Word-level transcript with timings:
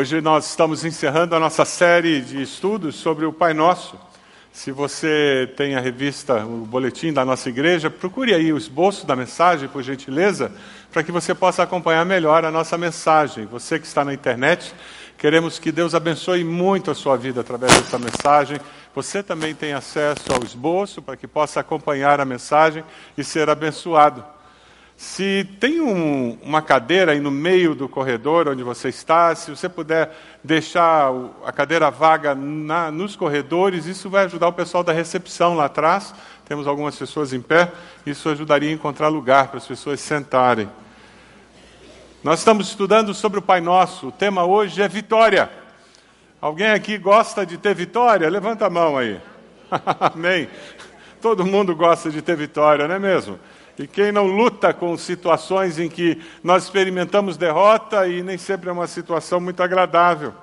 Hoje 0.00 0.22
nós 0.22 0.48
estamos 0.48 0.82
encerrando 0.82 1.36
a 1.36 1.38
nossa 1.38 1.62
série 1.66 2.22
de 2.22 2.40
estudos 2.40 2.96
sobre 2.96 3.26
o 3.26 3.32
Pai 3.34 3.52
Nosso. 3.52 4.00
Se 4.50 4.72
você 4.72 5.52
tem 5.58 5.76
a 5.76 5.80
revista, 5.80 6.42
o 6.42 6.64
boletim 6.64 7.12
da 7.12 7.22
nossa 7.22 7.50
igreja, 7.50 7.90
procure 7.90 8.32
aí 8.32 8.50
o 8.50 8.56
esboço 8.56 9.06
da 9.06 9.14
mensagem, 9.14 9.68
por 9.68 9.82
gentileza, 9.82 10.52
para 10.90 11.02
que 11.02 11.12
você 11.12 11.34
possa 11.34 11.64
acompanhar 11.64 12.06
melhor 12.06 12.46
a 12.46 12.50
nossa 12.50 12.78
mensagem. 12.78 13.44
Você 13.44 13.78
que 13.78 13.86
está 13.86 14.02
na 14.02 14.14
internet, 14.14 14.74
queremos 15.18 15.58
que 15.58 15.70
Deus 15.70 15.94
abençoe 15.94 16.44
muito 16.44 16.90
a 16.90 16.94
sua 16.94 17.18
vida 17.18 17.42
através 17.42 17.70
dessa 17.74 17.98
mensagem. 17.98 18.58
Você 18.94 19.22
também 19.22 19.54
tem 19.54 19.74
acesso 19.74 20.32
ao 20.32 20.42
esboço 20.42 21.02
para 21.02 21.14
que 21.14 21.28
possa 21.28 21.60
acompanhar 21.60 22.22
a 22.22 22.24
mensagem 22.24 22.82
e 23.18 23.22
ser 23.22 23.50
abençoado. 23.50 24.24
Se 25.00 25.48
tem 25.58 25.80
um, 25.80 26.36
uma 26.42 26.60
cadeira 26.60 27.12
aí 27.12 27.20
no 27.20 27.30
meio 27.30 27.74
do 27.74 27.88
corredor 27.88 28.46
onde 28.50 28.62
você 28.62 28.90
está, 28.90 29.34
se 29.34 29.50
você 29.50 29.66
puder 29.66 30.14
deixar 30.44 31.10
a 31.42 31.50
cadeira 31.50 31.90
vaga 31.90 32.34
na, 32.34 32.90
nos 32.90 33.16
corredores, 33.16 33.86
isso 33.86 34.10
vai 34.10 34.26
ajudar 34.26 34.48
o 34.48 34.52
pessoal 34.52 34.84
da 34.84 34.92
recepção 34.92 35.54
lá 35.54 35.64
atrás. 35.64 36.14
Temos 36.44 36.66
algumas 36.66 36.96
pessoas 36.96 37.32
em 37.32 37.40
pé, 37.40 37.72
isso 38.04 38.28
ajudaria 38.28 38.68
a 38.68 38.74
encontrar 38.74 39.08
lugar 39.08 39.48
para 39.48 39.56
as 39.56 39.66
pessoas 39.66 40.00
sentarem. 40.00 40.68
Nós 42.22 42.40
estamos 42.40 42.68
estudando 42.68 43.14
sobre 43.14 43.38
o 43.38 43.42
Pai 43.42 43.62
Nosso. 43.62 44.08
O 44.08 44.12
tema 44.12 44.44
hoje 44.44 44.82
é 44.82 44.86
vitória. 44.86 45.48
Alguém 46.42 46.72
aqui 46.72 46.98
gosta 46.98 47.46
de 47.46 47.56
ter 47.56 47.74
vitória? 47.74 48.28
Levanta 48.28 48.66
a 48.66 48.70
mão 48.70 48.98
aí. 48.98 49.18
Amém. 49.98 50.46
Todo 51.22 51.46
mundo 51.46 51.74
gosta 51.74 52.10
de 52.10 52.20
ter 52.20 52.36
vitória, 52.36 52.86
não 52.86 52.96
é 52.96 52.98
mesmo? 52.98 53.38
E 53.80 53.86
quem 53.86 54.12
não 54.12 54.26
luta 54.26 54.74
com 54.74 54.94
situações 54.98 55.78
em 55.78 55.88
que 55.88 56.20
nós 56.44 56.64
experimentamos 56.64 57.38
derrota 57.38 58.06
e 58.06 58.22
nem 58.22 58.36
sempre 58.36 58.68
é 58.68 58.72
uma 58.72 58.86
situação 58.86 59.40
muito 59.40 59.62
agradável. 59.62 60.34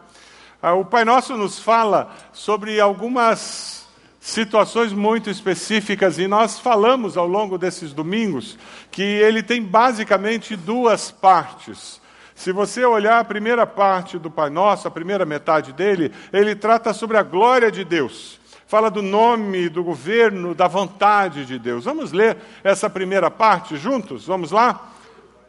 Ah, 0.59 0.73
o 0.73 0.83
Pai 0.83 1.05
Nosso 1.05 1.38
nos 1.38 1.59
fala 1.59 2.11
sobre 2.33 2.80
algumas 2.80 3.85
situações 4.19 4.91
muito 4.91 5.30
específicas 5.30 6.17
e 6.17 6.27
nós 6.27 6.58
falamos 6.58 7.15
ao 7.15 7.27
longo 7.27 7.59
desses 7.59 7.93
domingos 7.93 8.58
que 8.89 9.03
ele 9.03 9.43
tem 9.43 9.61
basicamente 9.61 10.55
duas 10.55 11.11
partes. 11.11 12.02
Se 12.33 12.52
você 12.52 12.85
olhar 12.85 13.19
a 13.19 13.23
primeira 13.23 13.67
parte 13.67 14.17
do 14.17 14.31
Pai 14.31 14.49
Nosso, 14.49 14.88
a 14.88 14.91
primeira 14.91 15.27
metade 15.27 15.73
dele, 15.73 16.11
ele 16.33 16.55
trata 16.55 16.91
sobre 16.91 17.17
a 17.17 17.23
glória 17.23 17.71
de 17.71 17.83
Deus 17.83 18.36
fala 18.67 18.91
do 18.91 19.01
nome, 19.01 19.69
do 19.69 19.81
governo, 19.81 20.53
da 20.53 20.67
vontade 20.67 21.45
de 21.45 21.57
Deus. 21.57 21.85
Vamos 21.85 22.11
ler 22.11 22.37
essa 22.63 22.89
primeira 22.89 23.31
parte 23.31 23.77
juntos? 23.77 24.27
Vamos 24.27 24.51
lá? 24.51 24.92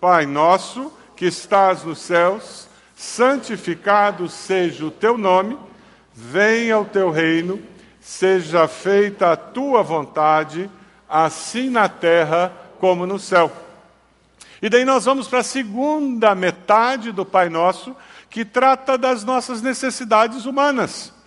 Pai 0.01 0.25
nosso 0.25 0.93
que 1.17 1.27
estás 1.27 1.83
nos 1.83 1.99
céus, 1.99 2.69
santificado 2.95 4.29
seja 4.29 4.87
o 4.87 4.91
teu 4.91 5.19
nome, 5.19 5.59
venha 6.15 6.79
o 6.79 6.85
teu 6.85 7.11
reino, 7.11 7.61
seja 8.01 8.69
feita 8.69 9.33
a 9.33 9.37
tua 9.37 9.83
vontade, 9.83 10.71
assim 11.09 11.69
na 11.69 11.89
terra 11.89 12.53
como 12.79 13.05
no 13.05 13.19
céu. 13.19 13.51
E 14.63 14.69
daí 14.69 14.85
nós 14.85 15.07
vamos 15.07 15.27
para 15.27 15.41
a 15.41 15.45
segunda 15.45 16.37
metade 16.37 17.11
do 17.11 17.27
Pai 17.27 17.49
Nosso, 17.49 17.97
que 18.31 18.45
trata 18.45 18.97
das 18.97 19.25
nossas 19.25 19.61
necessidades 19.61 20.47
humanas 20.47 21.18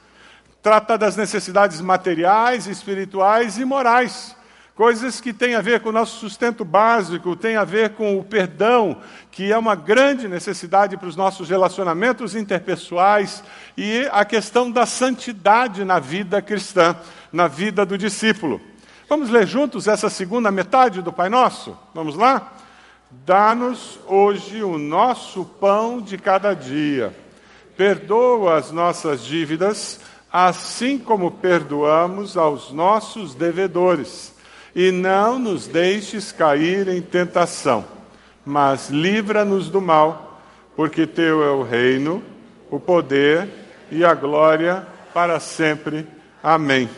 trata 0.61 0.97
das 0.97 1.15
necessidades 1.15 1.81
materiais, 1.81 2.67
espirituais 2.67 3.57
e 3.57 3.65
morais. 3.65 4.35
Coisas 4.75 5.19
que 5.19 5.33
têm 5.33 5.55
a 5.55 5.61
ver 5.61 5.81
com 5.81 5.89
o 5.89 5.91
nosso 5.91 6.17
sustento 6.17 6.63
básico, 6.63 7.35
têm 7.35 7.55
a 7.55 7.63
ver 7.63 7.91
com 7.91 8.17
o 8.17 8.23
perdão, 8.23 8.97
que 9.29 9.51
é 9.51 9.57
uma 9.57 9.75
grande 9.75 10.27
necessidade 10.27 10.97
para 10.97 11.07
os 11.07 11.15
nossos 11.15 11.49
relacionamentos 11.49 12.35
interpessoais, 12.35 13.43
e 13.77 14.07
a 14.11 14.23
questão 14.23 14.71
da 14.71 14.85
santidade 14.85 15.83
na 15.83 15.99
vida 15.99 16.41
cristã, 16.41 16.95
na 17.31 17.47
vida 17.47 17.85
do 17.85 17.97
discípulo. 17.97 18.61
Vamos 19.09 19.29
ler 19.29 19.45
juntos 19.45 19.87
essa 19.87 20.09
segunda 20.09 20.49
metade 20.51 21.01
do 21.01 21.11
Pai 21.11 21.27
Nosso? 21.27 21.77
Vamos 21.93 22.15
lá? 22.15 22.53
Dá-nos 23.25 23.99
hoje 24.07 24.63
o 24.63 24.77
nosso 24.77 25.43
pão 25.43 25.99
de 26.01 26.17
cada 26.17 26.53
dia. 26.53 27.13
Perdoa 27.75 28.55
as 28.55 28.71
nossas 28.71 29.21
dívidas 29.25 29.99
assim 30.31 30.97
como 30.97 31.31
perdoamos 31.31 32.37
aos 32.37 32.71
nossos 32.71 33.35
devedores. 33.35 34.33
E 34.73 34.91
não 34.91 35.37
nos 35.37 35.67
deixes 35.67 36.31
cair 36.31 36.87
em 36.87 37.01
tentação, 37.01 37.83
mas 38.45 38.89
livra-nos 38.89 39.69
do 39.69 39.81
mal, 39.81 40.41
porque 40.75 41.05
teu 41.05 41.43
é 41.43 41.51
o 41.51 41.61
reino, 41.61 42.23
o 42.69 42.79
poder 42.79 43.49
e 43.91 44.05
a 44.05 44.13
glória 44.13 44.87
para 45.13 45.39
sempre. 45.41 46.07
Amém. 46.41 46.89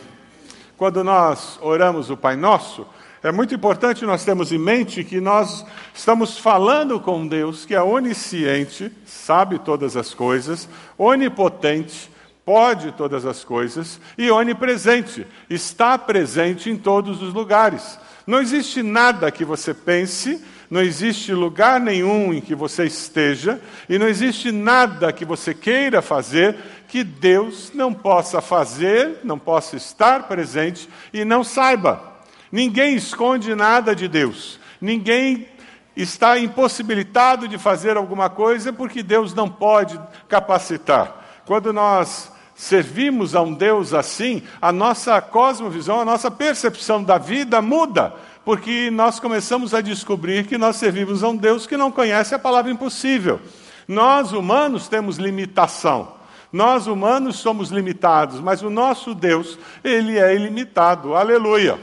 Quando 0.76 1.02
nós 1.02 1.58
oramos 1.60 2.10
o 2.10 2.16
Pai 2.16 2.36
Nosso, 2.36 2.86
é 3.24 3.32
muito 3.32 3.54
importante 3.54 4.04
nós 4.04 4.24
termos 4.24 4.52
em 4.52 4.58
mente 4.58 5.02
que 5.02 5.20
nós 5.20 5.64
estamos 5.92 6.38
falando 6.38 7.00
com 7.00 7.26
Deus 7.26 7.64
que 7.64 7.74
é 7.74 7.82
onisciente, 7.82 8.92
sabe 9.04 9.58
todas 9.58 9.96
as 9.96 10.12
coisas, 10.14 10.68
onipotente, 10.96 12.10
pode 12.44 12.92
todas 12.92 13.24
as 13.24 13.42
coisas 13.42 14.00
e 14.18 14.30
onipresente, 14.30 15.26
está 15.48 15.96
presente 15.96 16.70
em 16.70 16.76
todos 16.76 17.22
os 17.22 17.32
lugares. 17.32 17.98
Não 18.26 18.40
existe 18.40 18.82
nada 18.82 19.30
que 19.30 19.44
você 19.44 19.74
pense, 19.74 20.42
não 20.70 20.80
existe 20.80 21.32
lugar 21.32 21.78
nenhum 21.78 22.32
em 22.32 22.40
que 22.40 22.54
você 22.54 22.84
esteja, 22.84 23.60
e 23.88 23.98
não 23.98 24.08
existe 24.08 24.50
nada 24.50 25.12
que 25.12 25.24
você 25.24 25.52
queira 25.54 26.00
fazer 26.00 26.56
que 26.88 27.04
Deus 27.04 27.72
não 27.74 27.92
possa 27.92 28.40
fazer, 28.40 29.20
não 29.24 29.38
possa 29.38 29.76
estar 29.76 30.28
presente 30.28 30.88
e 31.12 31.24
não 31.24 31.42
saiba. 31.44 32.14
Ninguém 32.50 32.94
esconde 32.94 33.54
nada 33.54 33.94
de 33.94 34.06
Deus. 34.06 34.60
Ninguém 34.80 35.48
está 35.96 36.38
impossibilitado 36.38 37.46
de 37.48 37.58
fazer 37.58 37.96
alguma 37.96 38.30
coisa 38.30 38.72
porque 38.72 39.02
Deus 39.02 39.34
não 39.34 39.48
pode 39.48 40.00
capacitar. 40.28 41.42
Quando 41.44 41.72
nós 41.72 42.32
servimos 42.54 43.34
a 43.34 43.42
um 43.42 43.52
Deus 43.52 43.92
assim, 43.92 44.42
a 44.60 44.70
nossa 44.70 45.20
cosmovisão, 45.20 46.00
a 46.00 46.04
nossa 46.04 46.30
percepção 46.30 47.02
da 47.02 47.18
vida 47.18 47.60
muda, 47.60 48.14
porque 48.44 48.90
nós 48.90 49.18
começamos 49.18 49.74
a 49.74 49.80
descobrir 49.80 50.46
que 50.46 50.56
nós 50.56 50.76
servimos 50.76 51.24
a 51.24 51.28
um 51.28 51.36
Deus 51.36 51.66
que 51.66 51.76
não 51.76 51.90
conhece 51.90 52.34
a 52.34 52.38
palavra 52.38 52.70
impossível. 52.70 53.40
Nós, 53.88 54.32
humanos, 54.32 54.88
temos 54.88 55.18
limitação. 55.18 56.14
Nós, 56.52 56.86
humanos, 56.86 57.36
somos 57.36 57.70
limitados, 57.70 58.38
mas 58.40 58.62
o 58.62 58.70
nosso 58.70 59.14
Deus, 59.14 59.58
ele 59.82 60.18
é 60.18 60.34
ilimitado. 60.34 61.14
Aleluia. 61.14 61.78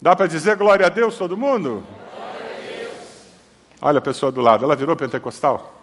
Dá 0.00 0.14
para 0.14 0.26
dizer 0.26 0.56
glória 0.56 0.86
a 0.86 0.88
Deus, 0.88 1.16
todo 1.16 1.36
mundo? 1.36 1.82
Olha 3.80 3.98
a 3.98 4.02
pessoa 4.02 4.30
do 4.30 4.42
lado, 4.42 4.64
ela 4.64 4.76
virou 4.76 4.94
pentecostal? 4.94 5.79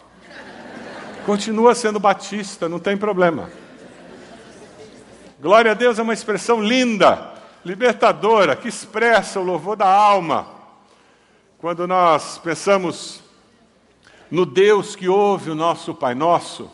Continua 1.27 1.75
sendo 1.75 1.99
batista, 1.99 2.69
não 2.69 2.79
tem 2.79 2.95
problema. 2.95 3.49
Glória 5.41 5.71
a 5.71 5.73
Deus 5.73 5.99
é 5.99 6.01
uma 6.01 6.13
expressão 6.13 6.63
linda, 6.63 7.33
libertadora, 7.65 8.55
que 8.55 8.69
expressa 8.69 9.37
o 9.37 9.43
louvor 9.43 9.75
da 9.75 9.89
alma. 9.89 10.47
Quando 11.57 11.85
nós 11.85 12.37
pensamos 12.37 13.21
no 14.31 14.45
Deus 14.45 14.95
que 14.95 15.09
ouve 15.09 15.49
o 15.49 15.55
nosso 15.55 15.93
Pai 15.93 16.15
Nosso, 16.15 16.71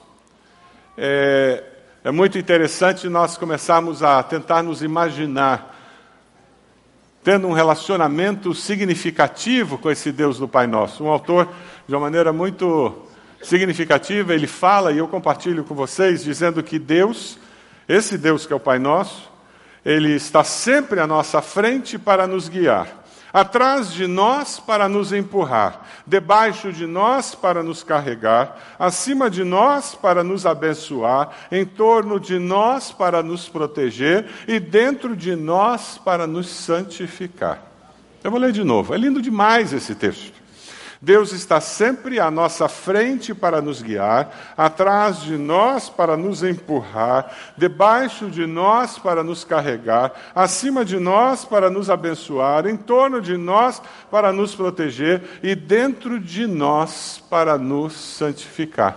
é, 0.95 1.63
é 2.03 2.11
muito 2.11 2.38
interessante 2.38 3.09
nós 3.09 3.35
começarmos 3.35 4.03
a 4.03 4.21
tentar 4.21 4.61
nos 4.61 4.83
imaginar 4.83 5.75
tendo 7.23 7.47
um 7.47 7.53
relacionamento 7.53 8.53
significativo 8.53 9.79
com 9.79 9.89
esse 9.89 10.11
Deus 10.11 10.38
do 10.38 10.47
Pai 10.47 10.67
Nosso. 10.67 11.03
Um 11.03 11.09
autor, 11.09 11.50
de 11.88 11.95
uma 11.95 12.01
maneira 12.01 12.31
muito 12.31 13.11
significativa, 13.43 14.33
ele 14.33 14.47
fala, 14.47 14.91
e 14.91 14.97
eu 14.97 15.07
compartilho 15.07 15.63
com 15.63 15.75
vocês, 15.75 16.23
dizendo 16.23 16.63
que 16.63 16.79
Deus, 16.79 17.37
esse 17.87 18.17
Deus 18.17 18.45
que 18.45 18.53
é 18.53 18.55
o 18.55 18.59
Pai 18.59 18.79
Nosso, 18.79 19.31
ele 19.85 20.15
está 20.15 20.43
sempre 20.43 20.99
à 20.99 21.07
nossa 21.07 21.41
frente 21.41 21.99
para 21.99 22.25
nos 22.25 22.47
guiar, 22.47 23.03
atrás 23.33 23.91
de 23.91 24.07
nós 24.07 24.59
para 24.59 24.87
nos 24.87 25.11
empurrar, 25.11 25.85
debaixo 26.05 26.71
de 26.71 26.85
nós 26.85 27.35
para 27.35 27.61
nos 27.63 27.83
carregar, 27.83 28.75
acima 28.79 29.29
de 29.29 29.43
nós 29.43 29.95
para 29.95 30.23
nos 30.23 30.45
abençoar, 30.45 31.31
em 31.51 31.65
torno 31.65 32.19
de 32.19 32.39
nós 32.39 32.91
para 32.91 33.21
nos 33.23 33.49
proteger 33.49 34.25
e 34.47 34.59
dentro 34.59 35.15
de 35.15 35.35
nós 35.35 35.97
para 35.97 36.25
nos 36.27 36.47
santificar. 36.47 37.61
Eu 38.23 38.31
vou 38.31 38.39
ler 38.39 38.53
de 38.53 38.63
novo, 38.63 38.93
é 38.93 38.97
lindo 38.97 39.21
demais 39.21 39.73
esse 39.73 39.95
texto. 39.95 40.42
Deus 41.03 41.33
está 41.33 41.59
sempre 41.59 42.17
à 42.17 42.31
nossa 42.31 42.69
frente 42.69 43.35
para 43.35 43.61
nos 43.61 43.81
guiar, 43.81 44.53
atrás 44.55 45.21
de 45.21 45.38
nós 45.38 45.89
para 45.89 46.15
nos 46.15 46.44
empurrar, 46.44 47.29
debaixo 47.57 48.31
de 48.31 48.45
nós 48.45 48.97
para 48.97 49.21
nos 49.21 49.44
carregar, 49.44 50.13
acima 50.33 50.85
de 50.85 50.97
nós 50.97 51.44
para 51.44 51.69
nos 51.69 51.89
abençoar, 51.89 52.65
em 52.67 52.77
torno 52.77 53.19
de 53.19 53.35
nós 53.35 53.81
para 54.09 54.31
nos 54.31 54.55
proteger 54.55 55.21
e 55.44 55.55
dentro 55.55 56.21
de 56.21 56.47
nós 56.47 57.21
para 57.29 57.57
nos 57.57 57.91
santificar. 57.91 58.95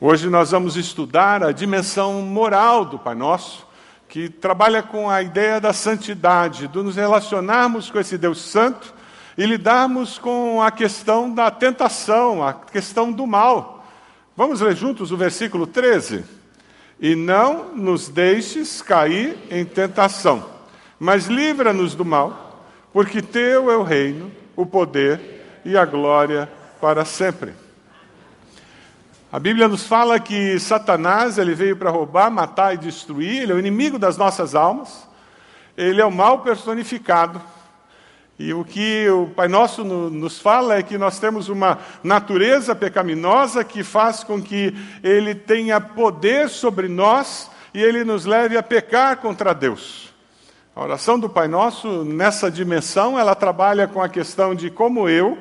Hoje 0.00 0.28
nós 0.28 0.50
vamos 0.50 0.76
estudar 0.76 1.44
a 1.44 1.52
dimensão 1.52 2.14
moral 2.14 2.84
do 2.84 2.98
Pai 2.98 3.14
Nosso, 3.14 3.64
que 4.08 4.28
trabalha 4.28 4.82
com 4.82 5.08
a 5.08 5.22
ideia 5.22 5.60
da 5.60 5.72
santidade, 5.72 6.66
de 6.66 6.78
nos 6.78 6.96
relacionarmos 6.96 7.92
com 7.92 8.00
esse 8.00 8.18
Deus 8.18 8.40
Santo 8.40 8.97
e 9.38 9.46
lidarmos 9.46 10.18
com 10.18 10.60
a 10.60 10.68
questão 10.68 11.32
da 11.32 11.48
tentação, 11.48 12.44
a 12.44 12.52
questão 12.52 13.12
do 13.12 13.24
mal. 13.24 13.86
Vamos 14.36 14.60
ler 14.60 14.74
juntos 14.74 15.12
o 15.12 15.16
versículo 15.16 15.64
13? 15.64 16.24
E 16.98 17.14
não 17.14 17.72
nos 17.76 18.08
deixes 18.08 18.82
cair 18.82 19.38
em 19.48 19.64
tentação, 19.64 20.44
mas 20.98 21.26
livra-nos 21.26 21.94
do 21.94 22.04
mal, 22.04 22.66
porque 22.92 23.22
teu 23.22 23.70
é 23.70 23.76
o 23.76 23.84
reino, 23.84 24.32
o 24.56 24.66
poder 24.66 25.60
e 25.64 25.76
a 25.76 25.84
glória 25.84 26.50
para 26.80 27.04
sempre. 27.04 27.52
A 29.30 29.38
Bíblia 29.38 29.68
nos 29.68 29.86
fala 29.86 30.18
que 30.18 30.58
Satanás 30.58 31.38
ele 31.38 31.54
veio 31.54 31.76
para 31.76 31.90
roubar, 31.90 32.28
matar 32.28 32.74
e 32.74 32.78
destruir, 32.78 33.42
ele 33.42 33.52
é 33.52 33.54
o 33.54 33.60
inimigo 33.60 34.00
das 34.00 34.16
nossas 34.16 34.56
almas, 34.56 35.06
ele 35.76 36.00
é 36.00 36.04
o 36.04 36.10
mal 36.10 36.40
personificado. 36.40 37.40
E 38.38 38.54
o 38.54 38.64
que 38.64 39.08
o 39.08 39.26
Pai 39.34 39.48
Nosso 39.48 39.82
nos 39.82 40.38
fala 40.38 40.76
é 40.76 40.82
que 40.82 40.96
nós 40.96 41.18
temos 41.18 41.48
uma 41.48 41.78
natureza 42.04 42.74
pecaminosa 42.74 43.64
que 43.64 43.82
faz 43.82 44.22
com 44.22 44.40
que 44.40 44.72
ele 45.02 45.34
tenha 45.34 45.80
poder 45.80 46.48
sobre 46.48 46.86
nós 46.86 47.50
e 47.74 47.82
ele 47.82 48.04
nos 48.04 48.24
leve 48.24 48.56
a 48.56 48.62
pecar 48.62 49.16
contra 49.16 49.52
Deus. 49.52 50.14
A 50.74 50.84
oração 50.84 51.18
do 51.18 51.28
Pai 51.28 51.48
Nosso, 51.48 52.04
nessa 52.04 52.48
dimensão, 52.48 53.18
ela 53.18 53.34
trabalha 53.34 53.88
com 53.88 54.00
a 54.00 54.08
questão 54.08 54.54
de 54.54 54.70
como 54.70 55.08
eu, 55.08 55.36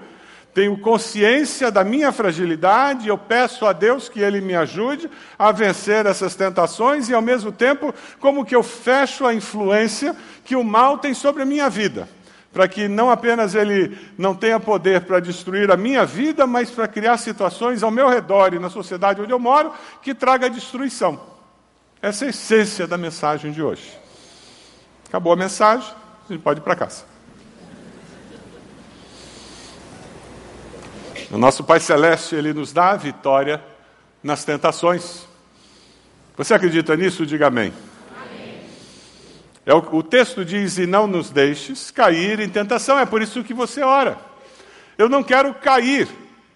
tenho 0.52 0.76
consciência 0.80 1.70
da 1.70 1.84
minha 1.84 2.12
fragilidade, 2.12 3.08
eu 3.08 3.18
peço 3.20 3.64
a 3.64 3.74
Deus 3.74 4.10
que 4.10 4.20
Ele 4.20 4.42
me 4.42 4.56
ajude 4.56 5.08
a 5.38 5.52
vencer 5.52 6.08
essas 6.08 6.34
tentações 6.34 7.10
e, 7.10 7.14
ao 7.14 7.22
mesmo 7.22 7.52
tempo, 7.52 7.94
como 8.20 8.44
que 8.44 8.56
eu 8.56 8.64
fecho 8.64 9.28
a 9.28 9.36
influência 9.36 10.16
que 10.44 10.56
o 10.56 10.64
mal 10.64 10.98
tem 10.98 11.14
sobre 11.14 11.44
a 11.44 11.46
minha 11.46 11.70
vida, 11.70 12.10
para 12.57 12.68
que 12.68 12.88
não 12.88 13.12
apenas 13.12 13.54
ele 13.54 13.95
não 14.18 14.33
tenha 14.33 14.59
poder 14.59 15.01
para 15.01 15.19
destruir 15.19 15.69
a 15.69 15.77
minha 15.77 16.04
vida, 16.04 16.48
mas 16.48 16.71
para 16.71 16.88
criar 16.88 17.15
situações 17.19 17.83
ao 17.83 17.92
meu 17.92 18.09
redor 18.09 18.51
e 18.51 18.57
na 18.57 18.68
sociedade 18.68 19.21
onde 19.21 19.31
eu 19.31 19.38
moro 19.38 19.71
que 20.01 20.12
traga 20.12 20.50
destruição. 20.50 21.21
Essa 22.01 22.25
é 22.25 22.27
a 22.27 22.30
essência 22.31 22.88
da 22.88 22.98
mensagem 22.98 23.51
de 23.51 23.62
hoje. 23.62 23.95
Acabou 25.07 25.31
a 25.31 25.36
mensagem, 25.36 25.88
a 26.27 26.33
gente 26.33 26.42
pode 26.42 26.59
ir 26.59 26.63
para 26.63 26.75
casa. 26.75 27.04
O 31.30 31.38
nosso 31.38 31.63
Pai 31.63 31.80
Celeste, 31.80 32.33
Ele 32.33 32.53
nos 32.53 32.74
dá 32.74 32.89
a 32.89 32.95
vitória 32.95 33.63
nas 34.24 34.44
tentações. 34.44 35.27
Você 36.36 36.56
acredita 36.56 36.95
nisso? 36.95 37.24
Diga 37.24 37.45
amém. 37.45 37.65
amém. 37.68 37.97
É 39.68 39.74
o, 39.74 39.80
o 39.98 40.02
texto 40.02 40.46
diz: 40.46 40.78
E 40.78 40.88
não 40.88 41.06
nos 41.06 41.30
deixes 41.30 41.92
cair 41.92 42.40
em 42.40 42.48
tentação. 42.48 42.98
É 42.98 43.06
por 43.06 43.22
isso 43.22 43.44
que 43.44 43.54
você 43.54 43.81
ora. 43.81 44.18
Eu 44.98 45.10
não 45.10 45.22
quero 45.22 45.54
cair 45.54 46.08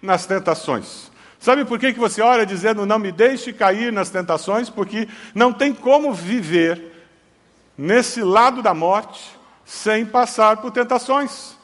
nas 0.01 0.25
tentações. 0.25 1.11
Sabe 1.37 1.65
por 1.65 1.77
que, 1.77 1.91
que 1.91 1.99
você 1.99 2.21
ora 2.21 2.45
dizendo 2.45 2.85
não 2.85 2.97
me 2.97 3.11
deixe 3.11 3.51
cair 3.51 3.91
nas 3.91 4.09
tentações? 4.09 4.69
Porque 4.69 5.09
não 5.35 5.51
tem 5.51 5.73
como 5.73 6.13
viver 6.13 7.05
nesse 7.77 8.23
lado 8.23 8.61
da 8.61 8.73
morte 8.73 9.21
sem 9.65 10.05
passar 10.05 10.57
por 10.57 10.71
tentações. 10.71 11.57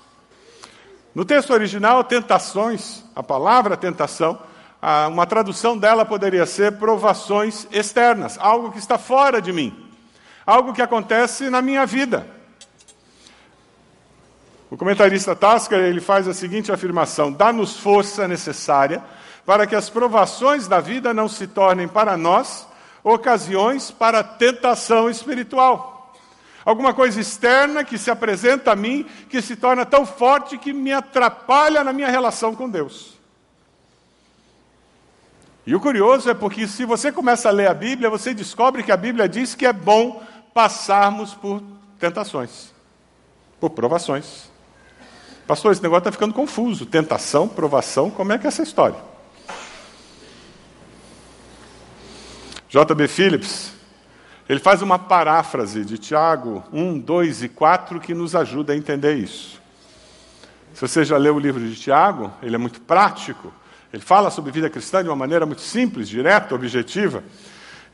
No 1.16 1.24
texto 1.24 1.54
original, 1.54 2.04
tentações, 2.04 3.04
a 3.16 3.24
palavra 3.24 3.78
tentação, 3.78 4.38
uma 5.10 5.26
tradução 5.26 5.78
dela 5.78 6.04
poderia 6.04 6.46
ser 6.46 6.74
provações 6.74 7.68
externas, 7.72 8.38
algo 8.40 8.72
que 8.72 8.80
está 8.80 8.98
fora 8.98 9.42
de 9.42 9.54
mim, 9.54 9.87
algo 10.48 10.74
que 10.74 10.82
acontece 10.82 11.50
na 11.50 11.62
minha 11.62 11.86
vida. 11.86 12.26
O 14.72 14.78
comentarista 14.78 15.36
Tasker 15.36 15.80
ele 15.80 16.02
faz 16.02 16.28
a 16.28 16.34
seguinte 16.34 16.72
afirmação: 16.72 17.32
dá-nos 17.32 17.78
força 17.78 18.28
necessária 18.28 19.04
para 19.46 19.68
que 19.68 19.76
as 19.76 19.90
provações 19.90 20.68
da 20.68 20.80
vida 20.80 21.14
não 21.14 21.30
se 21.30 21.46
tornem 21.46 21.88
para 21.88 22.18
nós 22.18 22.68
ocasiões 23.04 23.92
para 23.92 24.24
tentação 24.24 25.10
espiritual 25.10 25.98
alguma 26.68 26.94
coisa 26.94 27.22
externa 27.22 27.82
que 27.82 27.98
se 27.98 28.12
apresenta 28.12 28.74
a 28.74 28.76
mim, 28.76 29.06
que 29.30 29.42
se 29.42 29.56
torna 29.56 29.86
tão 29.86 30.06
forte 30.06 30.58
que 30.58 30.74
me 30.74 30.92
atrapalha 30.92 31.82
na 31.82 31.94
minha 31.94 32.10
relação 32.10 32.54
com 32.54 32.70
Deus. 32.70 33.18
E 35.66 35.74
o 35.74 35.80
curioso 35.80 36.30
é 36.30 36.34
porque, 36.34 36.68
se 36.68 36.84
você 36.84 37.10
começa 37.10 37.48
a 37.48 37.54
ler 37.54 37.70
a 37.70 37.74
Bíblia, 37.74 38.10
você 38.10 38.34
descobre 38.34 38.84
que 38.84 38.92
a 38.92 38.98
Bíblia 38.98 39.30
diz 39.30 39.56
que 39.56 39.66
é 39.66 39.72
bom 39.72 40.22
passarmos 40.57 41.36
por 41.36 41.62
tentações, 42.00 42.74
por 43.59 43.69
provações. 43.69 44.50
Pastor, 45.45 45.71
esse 45.71 45.83
negócio 45.83 46.00
está 46.00 46.12
ficando 46.12 46.33
confuso. 46.33 46.83
Tentação, 46.83 47.48
provação, 47.48 48.09
como 48.09 48.33
é 48.33 48.39
que 48.39 48.48
é 48.48 48.50
essa 48.50 48.63
história? 48.63 48.98
J.B. 52.68 53.07
Phillips, 53.07 53.71
ele 54.49 54.59
faz 54.59 54.81
uma 54.81 54.97
paráfrase 54.97 55.85
de 55.85 55.99
Tiago 55.99 56.64
1, 56.73 57.02
2 57.02 57.44
e 57.44 57.49
4 57.49 57.99
que 57.99 58.16
nos 58.16 58.35
ajuda 58.35 58.73
a 58.73 58.76
entender 58.76 59.14
isso. 59.14 59.61
Se 60.73 60.81
você 60.81 61.06
já 61.06 61.18
leu 61.18 61.35
o 61.35 61.40
livro 61.40 61.64
de 61.64 61.76
Tiago, 61.76 62.33
ele 62.42 62.56
é 62.56 62.57
muito 62.57 62.81
prático. 62.81 63.54
Ele 63.94 64.02
fala 64.02 64.31
sobre 64.31 64.52
vida 64.52 64.71
cristã 64.71 65.04
de 65.04 65.09
uma 65.09 65.16
maneira 65.16 65.45
muito 65.45 65.61
simples, 65.61 66.09
direta, 66.09 66.56
objetiva. 66.56 67.23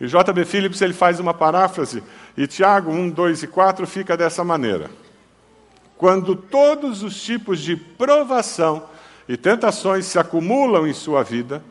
E 0.04 0.08
J.B. 0.08 0.46
Phillips 0.46 0.82
ele 0.82 0.94
faz 0.94 1.20
uma 1.20 1.34
paráfrase, 1.34 2.04
e 2.38 2.46
Tiago 2.46 2.92
1, 2.92 3.10
2 3.10 3.44
e 3.44 3.48
4 3.48 3.88
fica 3.88 4.16
dessa 4.16 4.44
maneira. 4.44 4.92
Quando 5.98 6.36
todos 6.36 7.02
os 7.02 7.22
tipos 7.24 7.60
de 7.60 7.76
provação 7.76 8.84
e 9.28 9.38
tentações 9.38 10.06
se 10.06 10.20
acumulam 10.20 10.86
em 10.86 10.94
sua 10.94 11.24
vida, 11.24 11.64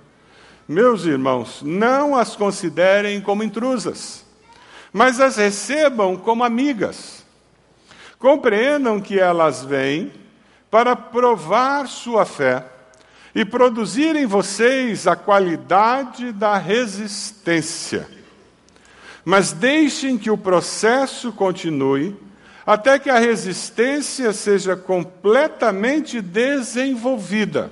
meus 0.67 1.05
irmãos, 1.05 1.61
não 1.63 2.17
as 2.17 2.35
considerem 2.35 3.21
como 3.21 3.43
intrusas 3.45 4.23
mas 4.93 5.21
as 5.21 5.37
recebam 5.37 6.17
como 6.17 6.45
amigas. 6.45 7.25
Compreendam 8.19 9.01
que 9.01 9.19
elas 9.19 9.65
vêm 9.65 10.13
para 10.71 10.95
provar 10.95 11.89
sua 11.89 12.25
fé 12.25 12.65
e 13.35 13.45
produzir 13.45 14.15
em 14.15 14.27
vocês 14.27 15.07
a 15.07 15.17
qualidade 15.17 16.33
da 16.33 16.57
resistência. 16.59 18.07
Mas 19.25 19.53
deixem 19.53 20.19
que 20.19 20.31
o 20.31 20.39
processo 20.39 21.33
continue 21.33 22.17
até 22.67 22.99
que 22.99 23.11
a 23.11 23.19
resistência 23.19 24.33
seja 24.33 24.77
completamente 24.77 26.21
desenvolvida. 26.21 27.71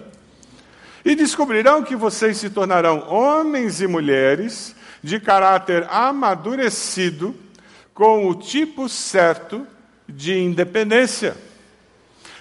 E 1.04 1.14
descobrirão 1.14 1.82
que 1.82 1.96
vocês 1.96 2.36
se 2.36 2.50
tornarão 2.50 3.08
homens 3.08 3.80
e 3.80 3.86
mulheres 3.86 4.74
de 5.02 5.18
caráter 5.18 5.86
amadurecido, 5.90 7.34
com 7.94 8.28
o 8.28 8.34
tipo 8.34 8.88
certo 8.88 9.66
de 10.08 10.38
independência. 10.38 11.36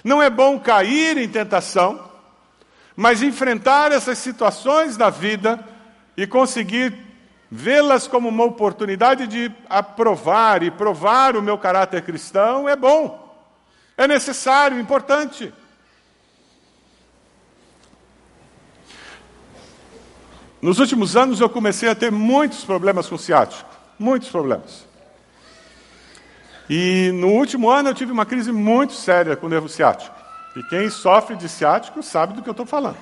Não 0.02 0.22
é 0.22 0.28
bom 0.28 0.58
cair 0.58 1.16
em 1.18 1.28
tentação, 1.28 2.10
mas 2.96 3.22
enfrentar 3.22 3.92
essas 3.92 4.18
situações 4.18 4.96
da 4.96 5.10
vida 5.10 5.62
e 6.16 6.26
conseguir 6.26 7.09
vê-las 7.50 8.06
como 8.06 8.28
uma 8.28 8.44
oportunidade 8.44 9.26
de 9.26 9.52
aprovar 9.68 10.62
e 10.62 10.70
provar 10.70 11.36
o 11.36 11.42
meu 11.42 11.58
caráter 11.58 12.02
cristão 12.02 12.68
é 12.68 12.76
bom, 12.76 13.28
é 13.96 14.06
necessário, 14.06 14.78
importante. 14.78 15.52
Nos 20.62 20.78
últimos 20.78 21.16
anos 21.16 21.40
eu 21.40 21.48
comecei 21.48 21.88
a 21.88 21.94
ter 21.94 22.12
muitos 22.12 22.64
problemas 22.64 23.08
com 23.08 23.18
ciático, 23.18 23.68
muitos 23.98 24.28
problemas. 24.28 24.86
E 26.68 27.10
no 27.14 27.28
último 27.28 27.68
ano 27.68 27.88
eu 27.88 27.94
tive 27.94 28.12
uma 28.12 28.26
crise 28.26 28.52
muito 28.52 28.92
séria 28.92 29.36
com 29.36 29.46
o 29.46 29.50
nervo 29.50 29.68
ciático. 29.68 30.14
E 30.54 30.62
quem 30.64 30.88
sofre 30.90 31.34
de 31.34 31.48
ciático 31.48 32.02
sabe 32.02 32.34
do 32.34 32.42
que 32.42 32.48
eu 32.48 32.52
estou 32.52 32.66
falando. 32.66 32.98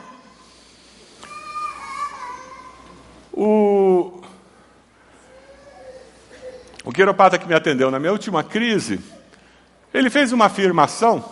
O, 3.33 4.21
o 6.89 6.91
quiropata 6.91 7.37
que 7.37 7.47
me 7.47 7.53
atendeu 7.53 7.91
na 7.91 7.99
minha 7.99 8.13
última 8.13 8.43
crise, 8.43 8.99
ele 9.93 10.09
fez 10.09 10.33
uma 10.33 10.47
afirmação. 10.47 11.23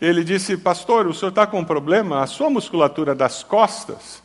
Ele 0.00 0.22
disse, 0.22 0.56
pastor, 0.56 1.08
o 1.08 1.12
senhor 1.12 1.30
está 1.30 1.48
com 1.48 1.58
um 1.58 1.64
problema, 1.64 2.22
a 2.22 2.28
sua 2.28 2.48
musculatura 2.48 3.12
das 3.12 3.42
costas 3.42 4.22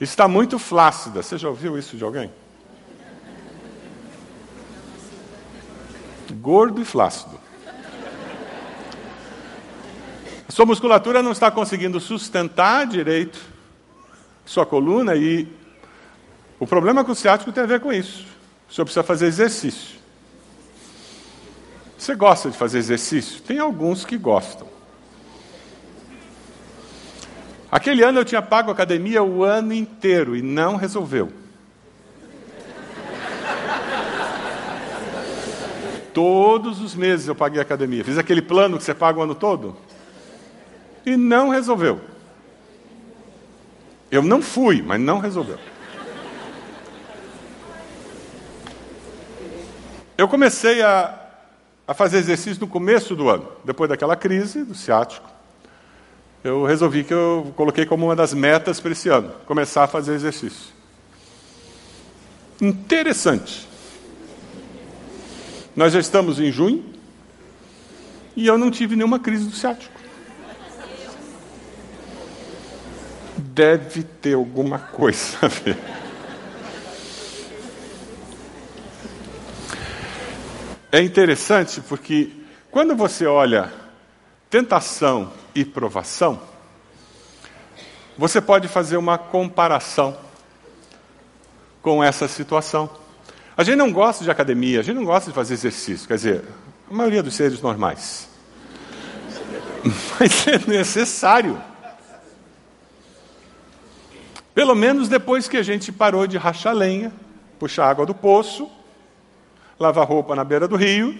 está 0.00 0.26
muito 0.26 0.58
flácida. 0.58 1.22
Você 1.22 1.36
já 1.36 1.50
ouviu 1.50 1.76
isso 1.78 1.98
de 1.98 2.02
alguém? 2.02 2.32
Gordo 6.32 6.80
e 6.80 6.84
flácido. 6.86 7.38
A 10.48 10.50
sua 10.50 10.64
musculatura 10.64 11.22
não 11.22 11.32
está 11.32 11.50
conseguindo 11.50 12.00
sustentar 12.00 12.86
direito 12.86 13.38
sua 14.46 14.64
coluna 14.64 15.14
e 15.14 15.46
O 16.60 16.66
problema 16.66 17.02
com 17.02 17.12
o 17.12 17.14
ciático 17.14 17.50
tem 17.50 17.64
a 17.64 17.66
ver 17.66 17.80
com 17.80 17.90
isso. 17.90 18.29
O 18.70 18.72
senhor 18.72 18.84
precisa 18.84 19.02
fazer 19.02 19.26
exercício. 19.26 19.98
Você 21.98 22.14
gosta 22.14 22.50
de 22.50 22.56
fazer 22.56 22.78
exercício? 22.78 23.42
Tem 23.42 23.58
alguns 23.58 24.04
que 24.04 24.16
gostam. 24.16 24.66
Aquele 27.70 28.02
ano 28.02 28.20
eu 28.20 28.24
tinha 28.24 28.40
pago 28.40 28.70
a 28.70 28.72
academia 28.72 29.22
o 29.22 29.42
ano 29.42 29.72
inteiro 29.72 30.36
e 30.36 30.42
não 30.42 30.76
resolveu. 30.76 31.32
Todos 36.14 36.80
os 36.80 36.94
meses 36.94 37.26
eu 37.26 37.34
paguei 37.34 37.58
a 37.58 37.62
academia. 37.62 38.04
Fiz 38.04 38.18
aquele 38.18 38.42
plano 38.42 38.78
que 38.78 38.84
você 38.84 38.94
paga 38.94 39.18
o 39.18 39.22
ano 39.22 39.34
todo 39.34 39.76
e 41.04 41.16
não 41.16 41.48
resolveu. 41.48 42.00
Eu 44.10 44.22
não 44.22 44.40
fui, 44.40 44.80
mas 44.80 45.00
não 45.00 45.18
resolveu. 45.18 45.58
Eu 50.20 50.28
comecei 50.28 50.82
a, 50.82 51.18
a 51.88 51.94
fazer 51.94 52.18
exercício 52.18 52.60
no 52.60 52.66
começo 52.66 53.16
do 53.16 53.30
ano, 53.30 53.50
depois 53.64 53.88
daquela 53.88 54.14
crise 54.14 54.62
do 54.64 54.74
ciático. 54.74 55.26
Eu 56.44 56.62
resolvi 56.66 57.04
que 57.04 57.14
eu 57.14 57.54
coloquei 57.56 57.86
como 57.86 58.04
uma 58.04 58.14
das 58.14 58.34
metas 58.34 58.78
para 58.78 58.92
esse 58.92 59.08
ano, 59.08 59.32
começar 59.46 59.84
a 59.84 59.86
fazer 59.86 60.12
exercício. 60.12 60.74
Interessante. 62.60 63.66
Nós 65.74 65.94
já 65.94 66.00
estamos 66.00 66.38
em 66.38 66.52
junho 66.52 66.84
e 68.36 68.46
eu 68.46 68.58
não 68.58 68.70
tive 68.70 68.96
nenhuma 68.96 69.18
crise 69.18 69.46
do 69.46 69.56
ciático. 69.56 69.98
Deve 73.38 74.02
ter 74.02 74.34
alguma 74.34 74.78
coisa 74.78 75.38
a 75.40 75.48
ver. 75.48 75.78
É 80.92 81.00
interessante 81.00 81.80
porque 81.82 82.30
quando 82.68 82.96
você 82.96 83.24
olha 83.24 83.72
tentação 84.48 85.32
e 85.54 85.64
provação, 85.64 86.40
você 88.18 88.40
pode 88.40 88.66
fazer 88.66 88.96
uma 88.96 89.16
comparação 89.16 90.18
com 91.80 92.02
essa 92.02 92.26
situação. 92.26 92.90
A 93.56 93.62
gente 93.62 93.76
não 93.76 93.92
gosta 93.92 94.24
de 94.24 94.30
academia, 94.32 94.80
a 94.80 94.82
gente 94.82 94.96
não 94.96 95.04
gosta 95.04 95.30
de 95.30 95.34
fazer 95.34 95.54
exercício, 95.54 96.08
quer 96.08 96.16
dizer, 96.16 96.44
a 96.90 96.92
maioria 96.92 97.22
dos 97.22 97.34
seres 97.34 97.60
normais. 97.60 98.28
Mas 100.18 100.48
é 100.48 100.58
necessário. 100.66 101.62
Pelo 104.52 104.74
menos 104.74 105.08
depois 105.08 105.46
que 105.46 105.56
a 105.56 105.62
gente 105.62 105.92
parou 105.92 106.26
de 106.26 106.36
rachar 106.36 106.74
lenha, 106.74 107.12
puxar 107.60 107.88
água 107.88 108.04
do 108.04 108.14
poço 108.14 108.68
lavar 109.80 110.06
roupa 110.06 110.36
na 110.36 110.44
beira 110.44 110.68
do 110.68 110.76
rio, 110.76 111.18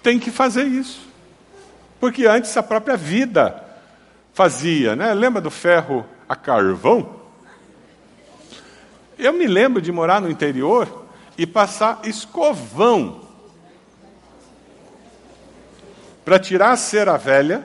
tem 0.00 0.16
que 0.16 0.30
fazer 0.30 0.64
isso. 0.64 1.08
Porque 1.98 2.24
antes 2.24 2.56
a 2.56 2.62
própria 2.62 2.96
vida 2.96 3.64
fazia, 4.32 4.94
né? 4.94 5.12
Lembra 5.12 5.42
do 5.42 5.50
ferro 5.50 6.06
a 6.28 6.36
carvão? 6.36 7.16
Eu 9.18 9.32
me 9.32 9.46
lembro 9.48 9.82
de 9.82 9.90
morar 9.90 10.20
no 10.20 10.30
interior 10.30 11.06
e 11.36 11.46
passar 11.46 12.00
escovão 12.04 13.22
para 16.24 16.38
tirar 16.38 16.70
a 16.70 16.76
cera 16.76 17.16
velha 17.16 17.64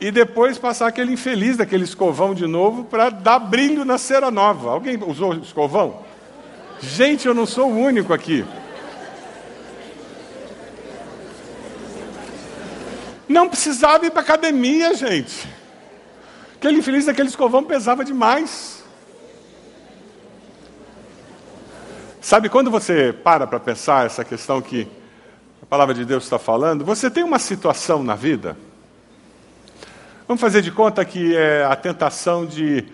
e 0.00 0.10
depois 0.10 0.56
passar 0.56 0.86
aquele 0.86 1.12
infeliz 1.12 1.56
daquele 1.56 1.84
escovão 1.84 2.32
de 2.32 2.46
novo 2.46 2.84
para 2.84 3.10
dar 3.10 3.38
brilho 3.38 3.84
na 3.84 3.98
cera 3.98 4.30
nova. 4.30 4.70
Alguém 4.70 4.98
usou 5.02 5.34
escovão? 5.34 6.07
Gente, 6.80 7.26
eu 7.26 7.34
não 7.34 7.44
sou 7.44 7.70
o 7.70 7.76
único 7.76 8.12
aqui. 8.12 8.44
Não 13.28 13.48
precisava 13.48 14.06
ir 14.06 14.10
para 14.10 14.20
academia, 14.20 14.94
gente. 14.94 15.48
Aquele 16.54 16.78
infeliz 16.78 17.06
daquele 17.06 17.28
escovão 17.28 17.64
pesava 17.64 18.04
demais. 18.04 18.82
Sabe 22.20 22.48
quando 22.48 22.70
você 22.70 23.12
para 23.12 23.46
para 23.46 23.58
pensar 23.58 24.06
essa 24.06 24.24
questão 24.24 24.60
que 24.60 24.88
a 25.62 25.66
palavra 25.66 25.94
de 25.94 26.04
Deus 26.04 26.24
está 26.24 26.38
falando? 26.38 26.84
Você 26.84 27.10
tem 27.10 27.24
uma 27.24 27.38
situação 27.38 28.02
na 28.02 28.14
vida. 28.14 28.56
Vamos 30.26 30.40
fazer 30.40 30.62
de 30.62 30.70
conta 30.70 31.04
que 31.04 31.36
é 31.36 31.64
a 31.64 31.74
tentação 31.74 32.46
de 32.46 32.84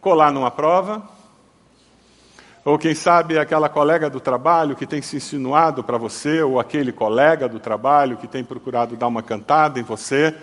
colar 0.00 0.32
numa 0.32 0.50
prova 0.50 1.15
ou 2.66 2.76
quem 2.76 2.96
sabe 2.96 3.38
aquela 3.38 3.68
colega 3.68 4.10
do 4.10 4.18
trabalho 4.18 4.74
que 4.74 4.88
tem 4.88 5.00
se 5.00 5.16
insinuado 5.16 5.84
para 5.84 5.96
você, 5.96 6.42
ou 6.42 6.58
aquele 6.58 6.90
colega 6.90 7.48
do 7.48 7.60
trabalho 7.60 8.16
que 8.16 8.26
tem 8.26 8.42
procurado 8.42 8.96
dar 8.96 9.06
uma 9.06 9.22
cantada 9.22 9.78
em 9.78 9.84
você, 9.84 10.34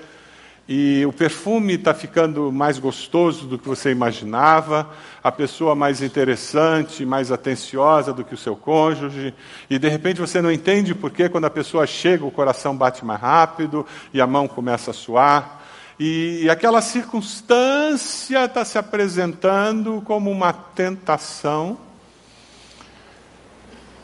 e 0.65 1.05
o 1.05 1.11
perfume 1.11 1.73
está 1.73 1.93
ficando 1.93 2.49
mais 2.49 2.79
gostoso 2.79 3.45
do 3.45 3.59
que 3.59 3.67
você 3.67 3.91
imaginava, 3.91 4.89
a 5.21 5.33
pessoa 5.33 5.75
mais 5.75 6.01
interessante, 6.01 7.05
mais 7.05 7.29
atenciosa 7.29 8.13
do 8.13 8.23
que 8.23 8.35
o 8.35 8.37
seu 8.37 8.55
cônjuge, 8.55 9.33
e 9.69 9.77
de 9.77 9.89
repente 9.89 10.21
você 10.21 10.41
não 10.41 10.49
entende 10.49 10.95
por 10.95 11.11
que 11.11 11.27
quando 11.27 11.43
a 11.43 11.49
pessoa 11.49 11.85
chega 11.85 12.23
o 12.23 12.31
coração 12.31 12.73
bate 12.73 13.03
mais 13.03 13.19
rápido 13.19 13.85
e 14.13 14.21
a 14.21 14.25
mão 14.25 14.47
começa 14.47 14.91
a 14.91 14.93
suar. 14.93 15.61
E, 15.99 16.49
aquela 16.49 16.81
circunstância 16.81 18.45
está 18.45 18.63
se 18.63 18.77
apresentando 18.77 20.01
como 20.05 20.31
uma 20.31 20.53
tentação 20.53 21.77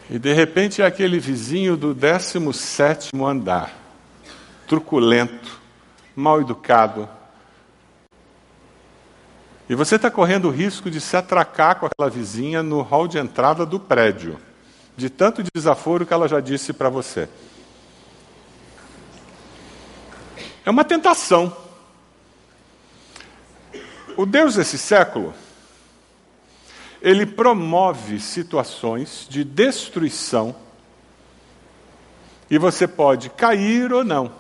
e 0.10 0.18
de 0.18 0.34
repente 0.34 0.82
é 0.82 0.86
aquele 0.86 1.20
vizinho 1.20 1.78
do 1.78 1.94
17 1.94 3.12
andar, 3.24 3.72
truculento, 4.68 5.62
mal 6.16 6.42
educado. 6.42 7.08
E 9.70 9.76
você 9.76 9.98
está 9.98 10.10
correndo 10.10 10.48
o 10.48 10.52
risco 10.52 10.90
de 10.90 11.00
se 11.00 11.16
atracar 11.16 11.76
com 11.76 11.86
aquela 11.86 12.10
vizinha 12.10 12.64
no 12.64 12.82
hall 12.82 13.08
de 13.08 13.20
entrada 13.20 13.68
do 13.68 13.80
prédio, 13.80 14.40
de 14.98 15.12
tanto 15.12 15.44
desaforo 15.54 16.08
que 16.08 16.14
ela 16.14 16.28
já 16.28 16.40
disse 16.40 16.74
para 16.74 16.90
você. 16.90 17.30
É 20.66 20.72
uma 20.72 20.84
tentação. 20.84 21.56
O 24.18 24.26
Deus 24.26 24.56
desse 24.56 24.78
século 24.78 25.36
ele 27.02 27.26
promove 27.26 28.20
situações 28.20 29.26
de 29.30 29.44
destruição 29.44 30.56
e 32.50 32.58
você 32.58 32.88
pode 32.88 33.30
cair 33.30 33.94
ou 33.94 34.04
não. 34.04 34.32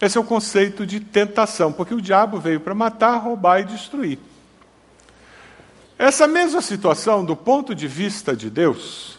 Esse 0.00 0.16
é 0.16 0.20
o 0.20 0.24
conceito 0.24 0.86
de 0.86 0.98
tentação, 0.98 1.72
porque 1.72 1.92
o 1.92 2.00
diabo 2.00 2.38
veio 2.38 2.60
para 2.60 2.74
matar, 2.74 3.16
roubar 3.16 3.60
e 3.60 3.64
destruir. 3.64 4.18
Essa 5.98 6.26
mesma 6.26 6.62
situação, 6.62 7.22
do 7.22 7.36
ponto 7.36 7.74
de 7.74 7.86
vista 7.86 8.34
de 8.34 8.48
Deus, 8.48 9.18